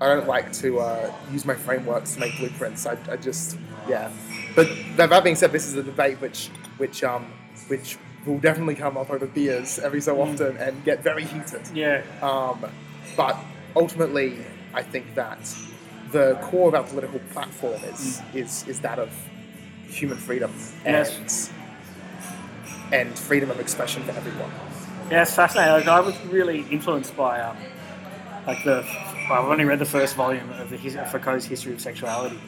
I 0.00 0.06
don't 0.06 0.28
like 0.28 0.52
to 0.54 0.78
uh, 0.78 1.12
use 1.32 1.44
my 1.44 1.54
frameworks 1.54 2.14
to 2.14 2.20
make 2.20 2.36
blueprints. 2.38 2.86
I, 2.86 2.96
I 3.10 3.16
just 3.16 3.58
yeah. 3.88 4.12
But 4.54 4.68
that, 4.96 5.10
that 5.10 5.24
being 5.24 5.36
said, 5.36 5.50
this 5.50 5.66
is 5.66 5.74
a 5.74 5.82
debate 5.82 6.20
which 6.20 6.48
which 6.78 7.02
um, 7.02 7.26
which 7.66 7.98
will 8.26 8.38
definitely 8.38 8.74
come 8.74 8.96
up 8.96 9.10
over 9.10 9.26
beers 9.26 9.78
every 9.78 10.00
so 10.00 10.20
often 10.20 10.56
and 10.56 10.84
get 10.84 11.02
very 11.02 11.24
heated. 11.24 11.62
Yeah. 11.74 12.02
Um, 12.22 12.64
but 13.16 13.36
ultimately, 13.74 14.38
I 14.74 14.82
think 14.82 15.14
that 15.14 15.54
the 16.12 16.38
core 16.42 16.68
of 16.68 16.74
our 16.74 16.84
political 16.84 17.20
platform 17.32 17.82
is 17.84 18.22
is, 18.34 18.66
is 18.68 18.80
that 18.80 18.98
of 18.98 19.10
human 19.88 20.16
freedom 20.16 20.52
and 20.84 21.50
and 22.92 23.18
freedom 23.18 23.50
of 23.50 23.58
expression 23.60 24.02
for 24.02 24.12
everyone. 24.12 24.50
Yeah, 25.10 25.22
it's 25.22 25.34
fascinating. 25.34 25.72
Like, 25.72 25.88
I 25.88 26.00
was 26.00 26.18
really 26.26 26.60
influenced 26.70 27.16
by 27.16 27.40
um, 27.40 27.56
like 28.46 28.62
the. 28.64 28.86
Well, 29.28 29.42
I've 29.42 29.48
only 29.48 29.64
read 29.64 29.78
the 29.78 29.84
first 29.84 30.14
volume 30.14 30.50
of 30.50 30.70
the 30.70 30.76
his, 30.76 30.94
Foucault's 31.10 31.44
History 31.44 31.72
of 31.72 31.80
Sexuality, 31.80 32.38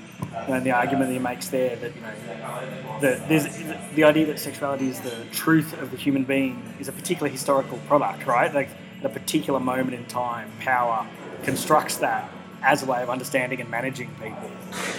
and 0.48 0.64
the 0.64 0.72
argument 0.72 1.08
that 1.08 1.12
he 1.12 1.18
makes 1.18 1.48
there 1.48 1.76
that 1.76 1.94
you 1.94 2.00
know 2.00 3.00
that 3.00 3.28
there's 3.28 3.46
the 3.94 4.04
idea 4.04 4.26
that 4.26 4.38
sexuality 4.38 4.88
is 4.88 5.00
the 5.00 5.24
truth 5.32 5.78
of 5.80 5.90
the 5.90 5.96
human 5.96 6.24
being 6.24 6.62
is 6.80 6.88
a 6.88 6.92
particular 6.92 7.28
historical 7.28 7.78
product, 7.86 8.26
right? 8.26 8.52
Like 8.52 8.70
at 8.98 9.04
a 9.04 9.08
particular 9.08 9.60
moment 9.60 9.94
in 9.94 10.04
time, 10.06 10.50
power 10.60 11.06
constructs 11.44 11.96
that 11.98 12.30
as 12.62 12.82
a 12.82 12.86
way 12.86 13.02
of 13.02 13.10
understanding 13.10 13.60
and 13.60 13.70
managing 13.70 14.10
people, 14.22 14.50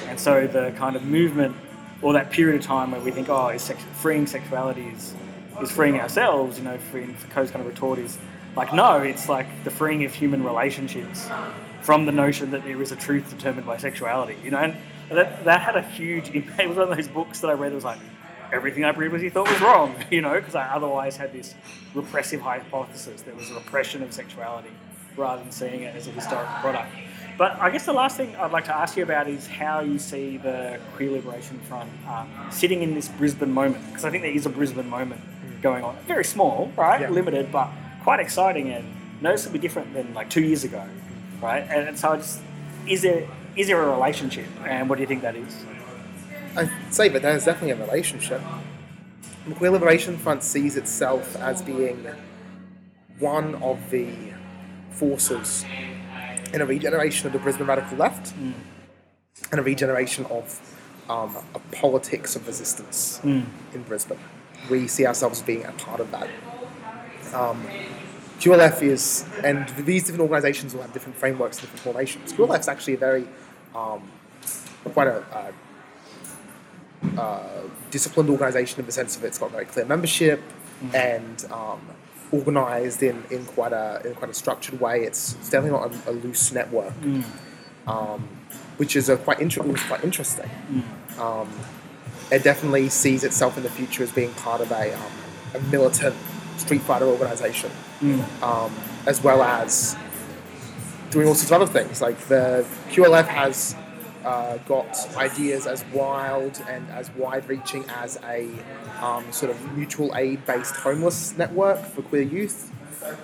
and 0.08 0.20
so 0.20 0.48
the 0.48 0.74
kind 0.78 0.96
of 0.96 1.04
movement 1.04 1.56
or 2.02 2.14
that 2.14 2.32
period 2.32 2.60
of 2.60 2.66
time 2.66 2.92
where 2.92 3.02
we 3.02 3.12
think, 3.12 3.30
oh, 3.30 3.50
is 3.50 3.62
sex- 3.62 3.84
freeing 3.96 4.28
sexuality 4.28 4.88
is 4.88 5.14
is 5.62 5.72
freeing 5.72 6.00
ourselves, 6.00 6.58
you 6.58 6.64
know, 6.64 6.78
freeing 6.78 7.14
Foucault's 7.16 7.52
kind 7.52 7.66
of 7.66 7.68
retort 7.68 8.00
is 8.00 8.18
like, 8.56 8.74
no, 8.74 8.98
it's 8.98 9.28
like 9.30 9.48
the 9.64 9.72
freeing 9.72 10.04
of 10.06 10.14
human 10.14 10.44
relationships 10.44 11.30
from 11.86 12.08
the 12.08 12.12
notion 12.12 12.50
that 12.50 12.64
there 12.64 12.82
is 12.82 12.92
a 12.92 12.96
truth 12.96 13.30
determined 13.30 13.68
by 13.68 13.78
sexuality, 13.78 14.36
you 14.44 14.50
know, 14.50 14.58
and 14.58 14.76
that, 15.10 15.46
that 15.46 15.62
had 15.62 15.76
a 15.76 15.84
huge 15.84 16.32
impact. 16.32 16.60
It 16.64 16.68
was 16.68 16.78
one 16.78 16.90
of 16.90 16.98
those 16.98 17.08
books 17.08 17.42
that 17.42 17.50
I 17.50 17.54
read 17.54 17.72
that 17.72 17.76
was 17.76 17.84
like, 17.84 18.00
everything 18.52 18.84
I 18.84 18.88
read 18.88 18.96
previously 18.96 19.30
thought 19.30 19.48
was 19.48 19.62
wrong, 19.62 19.96
you 20.10 20.22
know, 20.22 20.34
because 20.34 20.56
I 20.56 20.66
otherwise 20.68 21.16
had 21.16 21.32
this 21.32 21.54
repressive 21.94 22.42
hypothesis. 22.42 23.22
There 23.22 23.36
was 23.36 23.52
a 23.52 23.54
repression 23.54 24.02
of 24.02 24.14
sexuality 24.14 24.72
rather 25.16 25.44
than 25.44 25.52
seeing 25.52 25.84
it 25.84 25.96
as 25.96 26.08
a 26.08 26.12
historical 26.12 26.56
product. 26.56 26.92
But 27.38 27.52
I 27.62 27.70
guess 27.70 27.86
the 27.86 27.94
last 27.94 28.18
thing 28.18 28.36
I'd 28.38 28.52
like 28.52 28.66
to 28.66 28.76
ask 28.76 28.98
you 28.98 29.04
about 29.04 29.28
is 29.28 29.46
how 29.46 29.82
you 29.82 30.00
see 30.00 30.38
the 30.38 30.80
Queer 30.96 31.12
Liberation 31.12 31.60
Front 31.60 31.92
uh, 32.08 32.26
sitting 32.50 32.82
in 32.82 32.96
this 32.96 33.10
Brisbane 33.10 33.52
moment, 33.52 33.86
because 33.90 34.06
I 34.06 34.10
think 34.10 34.24
there 34.24 34.32
is 34.32 34.48
a 34.48 34.50
Brisbane 34.50 34.90
moment 34.90 35.22
going 35.62 35.84
on. 35.84 35.98
Very 36.08 36.26
small, 36.26 36.72
right? 36.76 37.02
Yeah. 37.02 37.10
Limited, 37.10 37.52
but 37.52 37.70
quite 38.02 38.20
exciting 38.20 38.72
and 38.72 38.86
noticeably 39.22 39.60
different 39.60 39.94
than 39.94 40.14
like 40.16 40.30
two 40.30 40.42
years 40.42 40.64
ago, 40.64 40.84
right? 41.46 41.64
And, 41.70 41.98
so 41.98 42.10
I 42.10 42.18
just, 42.18 42.42
is 42.88 43.02
there 43.02 43.28
is 43.56 43.68
there 43.68 43.82
a 43.82 43.90
relationship, 43.90 44.48
and 44.66 44.90
what 44.90 44.96
do 44.98 45.02
you 45.02 45.08
think 45.08 45.22
that 45.22 45.36
is? 45.36 45.66
I'd 46.58 46.70
say 46.94 47.08
that 47.10 47.22
there's 47.22 47.46
definitely 47.46 47.72
a 47.72 47.86
relationship. 47.86 48.42
The 49.48 49.56
Queer 49.56 49.72
Liberation 49.72 50.18
Front 50.18 50.44
sees 50.44 50.76
itself 50.76 51.36
as 51.38 51.62
being 51.62 52.06
one 53.20 53.56
of 53.56 53.90
the 53.92 54.10
forces 54.90 55.66
in 56.54 56.62
a 56.62 56.66
regeneration 56.66 57.28
of 57.28 57.34
the 57.34 57.40
Brisbane 57.40 57.68
radical 57.68 57.98
left 57.98 58.34
and 59.52 59.60
a 59.60 59.64
regeneration 59.64 60.26
of 60.26 60.60
um, 61.10 61.38
a 61.54 61.60
politics 61.76 62.36
of 62.36 62.48
resistance 62.48 63.22
in 63.74 63.84
Brisbane. 63.84 64.20
We 64.70 64.88
see 64.88 65.06
ourselves 65.06 65.42
being 65.42 65.64
a 65.66 65.72
part 65.74 66.00
of 66.00 66.12
that. 66.12 66.30
Um, 67.34 67.66
QLF 68.40 68.82
is, 68.82 69.26
and 69.44 69.68
these 69.86 70.04
different 70.04 70.22
organisations 70.22 70.74
will 70.74 70.82
have 70.82 70.94
different 70.94 71.18
frameworks, 71.18 71.58
and 71.58 71.64
different 71.64 71.84
formations. 71.84 72.34
QLF 72.34 72.60
is 72.60 72.68
actually 72.68 72.94
a 72.96 72.98
very 72.98 73.28
um, 73.74 74.02
quite 74.94 75.08
a, 75.08 75.24
uh 75.36 75.52
uh, 77.18 77.62
disciplined 77.92 78.30
organisation 78.30 78.80
in 78.80 78.86
the 78.86 78.92
sense 78.92 79.16
of 79.16 79.24
it's 79.24 79.38
got 79.38 79.52
very 79.52 79.66
clear 79.66 79.86
membership 79.86 80.42
and 80.94 81.46
um, 81.52 81.80
organised 82.34 83.02
in, 83.04 83.24
in 83.30 83.46
quite 83.46 83.72
a 83.72 84.02
in 84.06 84.14
quite 84.16 84.30
a 84.30 84.34
structured 84.34 84.80
way. 84.82 85.04
It's, 85.04 85.36
it's 85.36 85.50
definitely 85.50 85.80
not 85.80 86.08
a, 86.08 86.12
a 86.12 86.14
loose 86.14 86.52
network, 86.52 86.94
um, 87.88 88.28
which 88.78 88.96
is 88.96 89.08
a 89.10 89.18
quite 89.18 89.40
inter- 89.40 89.64
quite 89.88 90.04
interesting. 90.04 90.50
Um, 91.20 91.50
it 92.32 92.44
definitely 92.44 92.90
sees 92.90 93.24
itself 93.24 93.56
in 93.56 93.64
the 93.64 93.70
future 93.70 94.04
as 94.04 94.12
being 94.12 94.34
part 94.34 94.60
of 94.60 94.72
a, 94.72 94.94
um, 94.94 95.12
a 95.54 95.60
militant 95.72 96.16
Street 96.58 96.82
Fighter 96.82 97.06
organisation, 97.06 97.72
um, 98.42 98.74
as 99.06 99.22
well 99.24 99.42
as 99.44 99.96
doing 101.12 101.28
all 101.28 101.36
sorts 101.36 101.52
of 101.52 101.62
other 101.62 101.72
things. 101.72 102.02
Like 102.02 102.18
the 102.28 102.66
QLF 102.90 103.28
has 103.28 103.76
uh, 104.24 104.58
got 104.68 104.98
ideas 105.18 105.68
as 105.68 105.86
wild 105.94 106.62
and 106.68 106.90
as 106.90 107.10
wide-reaching 107.12 107.86
as 107.90 108.18
a 108.24 108.50
um, 109.02 109.32
sort 109.32 109.52
of 109.52 109.78
mutual 109.78 110.16
aid-based 110.16 110.76
homeless 110.76 111.38
network 111.38 111.80
for 111.86 112.02
queer 112.02 112.24
youth, 112.24 112.72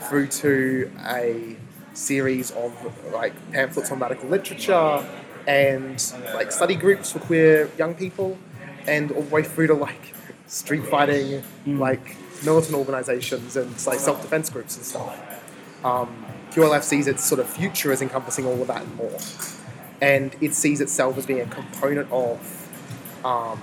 through 0.08 0.28
to 0.28 0.92
a 1.08 1.56
series 1.94 2.52
of 2.52 2.72
like 3.12 3.34
pamphlets 3.52 3.92
on 3.92 4.00
radical 4.00 4.30
literature 4.30 5.06
and 5.48 6.14
like 6.36 6.52
study 6.52 6.76
groups 6.76 7.12
for 7.12 7.20
queer 7.20 7.70
young 7.78 7.96
people, 7.96 8.38
and 8.88 9.12
all 9.12 9.24
the 9.24 9.34
way 9.34 9.44
through 9.44 9.68
to 9.68 9.74
like 9.74 10.14
street 10.48 10.86
fighting, 10.86 11.44
like 11.66 12.16
militant 12.44 12.76
organizations 12.76 13.56
and 13.56 13.70
like 13.86 14.00
self-defense 14.00 14.50
groups 14.50 14.76
and 14.78 14.86
stuff 14.86 15.42
um, 15.84 16.26
QLF 16.52 16.84
sees 16.84 17.08
its 17.08 17.24
sort 17.24 17.40
of 17.40 17.50
future 17.50 17.92
as 17.92 18.02
encompassing 18.02 18.46
all 18.46 18.62
of 18.62 18.68
that 18.68 18.82
and 18.82 18.96
more. 18.96 19.18
And 20.02 20.36
it 20.42 20.54
sees 20.54 20.82
itself 20.82 21.18
as 21.18 21.26
being 21.26 21.40
a 21.40 21.46
component 21.46 22.12
of 22.12 22.40
um, 23.24 23.60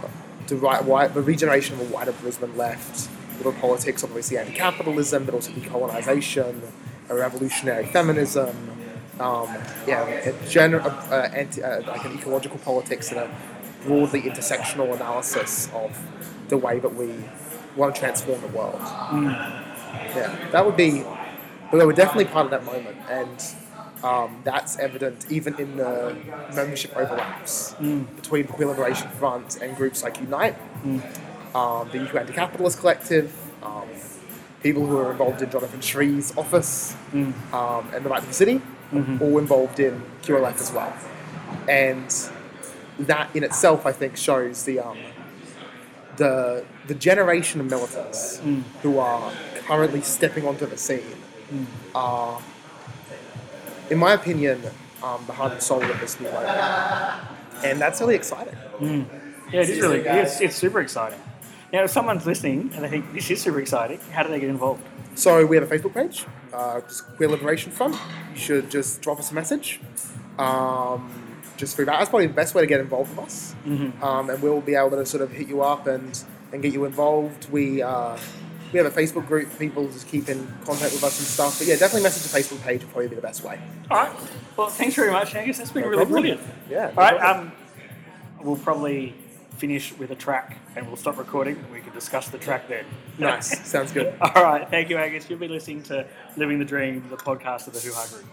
the, 0.46 0.56
right, 0.56 1.12
the 1.12 1.20
regeneration 1.20 1.78
of 1.78 1.90
a 1.90 1.92
wider 1.92 2.12
Brisbane 2.12 2.56
left, 2.56 3.10
the 3.42 3.52
politics 3.52 4.02
obviously 4.02 4.38
anti 4.38 4.52
capitalism, 4.52 5.24
but 5.24 5.34
also 5.34 5.50
decolonisation, 5.52 6.60
a 7.08 7.14
revolutionary 7.14 7.86
feminism, 7.86 8.56
um, 9.20 9.48
yeah, 9.86 10.04
a 10.04 10.32
gener- 10.46 10.84
uh, 11.10 11.28
anti- 11.34 11.62
uh, 11.62 11.82
like 11.82 12.04
an 12.04 12.16
ecological 12.16 12.58
politics 12.58 13.10
and 13.10 13.20
a 13.20 13.30
broadly 13.84 14.22
intersectional 14.22 14.94
analysis 14.94 15.68
of 15.74 15.96
the 16.48 16.56
way 16.56 16.78
that 16.78 16.94
we 16.94 17.12
want 17.78 17.94
to 17.94 18.00
transform 18.00 18.40
the 18.40 18.48
world. 18.48 18.80
Yeah, 18.80 20.48
that 20.50 20.66
would 20.66 20.76
be 20.76 21.04
but 21.70 21.86
we're 21.86 21.92
definitely 21.92 22.24
part 22.24 22.46
of 22.46 22.50
that 22.50 22.64
moment, 22.64 22.96
and 23.10 23.44
um, 24.02 24.40
that's 24.42 24.78
evident 24.78 25.26
even 25.30 25.54
in 25.60 25.76
the 25.76 26.16
membership 26.54 26.96
overlaps 26.96 27.74
between 27.74 28.46
the 28.46 28.52
Queer 28.52 28.68
Liberation 28.68 29.08
Front 29.10 29.60
and 29.60 29.76
groups 29.76 30.02
like 30.02 30.18
Unite, 30.18 30.56
um, 31.54 31.88
the 31.92 31.98
UQ 31.98 32.20
Anti-Capitalist 32.20 32.78
Collective, 32.78 33.34
um, 33.62 33.88
people 34.62 34.86
who 34.86 34.96
are 34.96 35.12
involved 35.12 35.42
in 35.42 35.50
Jonathan 35.50 35.80
Sri's 35.80 36.36
office, 36.38 36.96
um, 37.12 37.34
and 37.92 38.02
the 38.04 38.08
Right 38.08 38.22
to 38.22 38.26
the 38.26 38.32
City, 38.32 38.62
all 39.20 39.36
involved 39.38 39.78
in 39.78 40.02
QLF 40.22 40.54
as 40.60 40.72
well. 40.72 40.94
And 41.68 42.30
that 43.00 43.34
in 43.36 43.44
itself, 43.44 43.84
I 43.84 43.92
think, 43.92 44.16
shows 44.16 44.64
the 44.64 44.80
um, 44.80 44.96
the 46.18 46.64
the 46.86 46.94
generation 46.94 47.60
of 47.60 47.66
militants 47.70 48.40
who 48.82 48.98
are 48.98 49.32
currently 49.66 50.02
stepping 50.02 50.46
onto 50.46 50.66
the 50.66 50.76
scene 50.76 51.16
are, 51.94 52.40
in 53.90 53.98
my 53.98 54.12
opinion, 54.12 54.60
um, 55.02 55.24
the 55.26 55.32
heart 55.32 55.52
and 55.52 55.62
soul 55.62 55.82
of 55.82 56.00
this 56.00 56.20
new 56.20 56.30
moment. 56.30 56.58
And 57.64 57.80
that's 57.80 58.00
really 58.00 58.14
exciting. 58.14 58.56
Yeah, 58.80 59.62
it 59.62 59.70
is 59.70 59.80
really 59.80 60.00
it's, 60.00 60.40
it's 60.40 60.56
super 60.56 60.80
exciting. 60.80 61.20
Now, 61.72 61.84
if 61.84 61.90
someone's 61.90 62.26
listening 62.26 62.70
and 62.74 62.84
they 62.84 62.88
think 62.88 63.12
this 63.12 63.30
is 63.30 63.40
super 63.42 63.60
exciting, 63.60 64.00
how 64.12 64.22
do 64.22 64.30
they 64.30 64.40
get 64.40 64.48
involved? 64.48 64.82
So 65.14 65.44
we 65.44 65.56
have 65.56 65.70
a 65.70 65.78
Facebook 65.78 65.94
page, 65.94 66.24
uh, 66.52 66.80
Queer 67.16 67.28
Liberation 67.28 67.72
Front. 67.72 67.96
You 68.34 68.40
should 68.40 68.70
just 68.70 69.02
drop 69.02 69.18
us 69.18 69.30
a 69.30 69.34
message. 69.34 69.80
Um, 70.38 71.27
just 71.58 71.76
through 71.76 71.84
that. 71.86 71.98
That's 71.98 72.08
probably 72.08 72.28
the 72.28 72.32
best 72.32 72.54
way 72.54 72.62
to 72.62 72.66
get 72.66 72.80
involved 72.80 73.10
with 73.14 73.26
us. 73.26 73.54
Um, 73.66 74.30
and 74.30 74.40
we'll 74.42 74.62
be 74.62 74.74
able 74.74 74.90
to 74.92 75.04
sort 75.04 75.22
of 75.22 75.30
hit 75.30 75.48
you 75.48 75.60
up 75.62 75.86
and, 75.86 76.18
and 76.52 76.62
get 76.62 76.72
you 76.72 76.86
involved. 76.86 77.50
We 77.50 77.82
uh, 77.82 78.16
we 78.72 78.78
have 78.78 78.86
a 78.86 78.90
Facebook 78.90 79.26
group 79.26 79.48
for 79.48 79.58
people 79.58 79.86
to 79.86 79.92
just 79.92 80.08
keep 80.08 80.28
in 80.28 80.46
contact 80.64 80.92
with 80.92 81.02
us 81.04 81.18
and 81.18 81.26
stuff. 81.26 81.58
But 81.58 81.66
yeah, 81.66 81.76
definitely 81.76 82.02
message 82.04 82.30
the 82.30 82.38
Facebook 82.38 82.62
page 82.62 82.80
would 82.82 82.90
probably 82.90 83.08
be 83.08 83.16
the 83.16 83.22
best 83.22 83.42
way. 83.44 83.58
All 83.90 83.96
right. 83.98 84.12
Well, 84.56 84.68
thanks 84.68 84.94
very 84.94 85.10
much, 85.12 85.34
Angus. 85.34 85.58
That's 85.58 85.70
been 85.70 85.82
No 85.82 85.88
really 85.88 86.04
problem. 86.04 86.22
brilliant. 86.22 86.40
Yeah. 86.70 86.88
All 86.96 87.04
right. 87.04 87.20
Um, 87.20 87.52
we'll 88.42 88.56
probably 88.56 89.14
finish 89.56 89.96
with 89.98 90.10
a 90.10 90.14
track 90.14 90.58
and 90.76 90.86
we'll 90.86 90.96
stop 90.96 91.18
recording 91.18 91.56
and 91.56 91.72
we 91.72 91.80
can 91.80 91.92
discuss 91.92 92.28
the 92.28 92.38
track 92.38 92.68
then. 92.68 92.84
nice. 93.18 93.66
Sounds 93.66 93.90
good. 93.90 94.14
All 94.20 94.42
right. 94.44 94.68
Thank 94.68 94.90
you, 94.90 94.98
Angus. 94.98 95.28
You've 95.30 95.40
been 95.40 95.50
listening 95.50 95.82
to 95.84 96.06
Living 96.36 96.58
the 96.58 96.64
Dream, 96.64 97.02
the 97.10 97.16
podcast 97.16 97.66
of 97.68 97.72
the 97.72 97.80
Hoo 97.80 97.92
Ha 97.94 98.06
Group. 98.12 98.26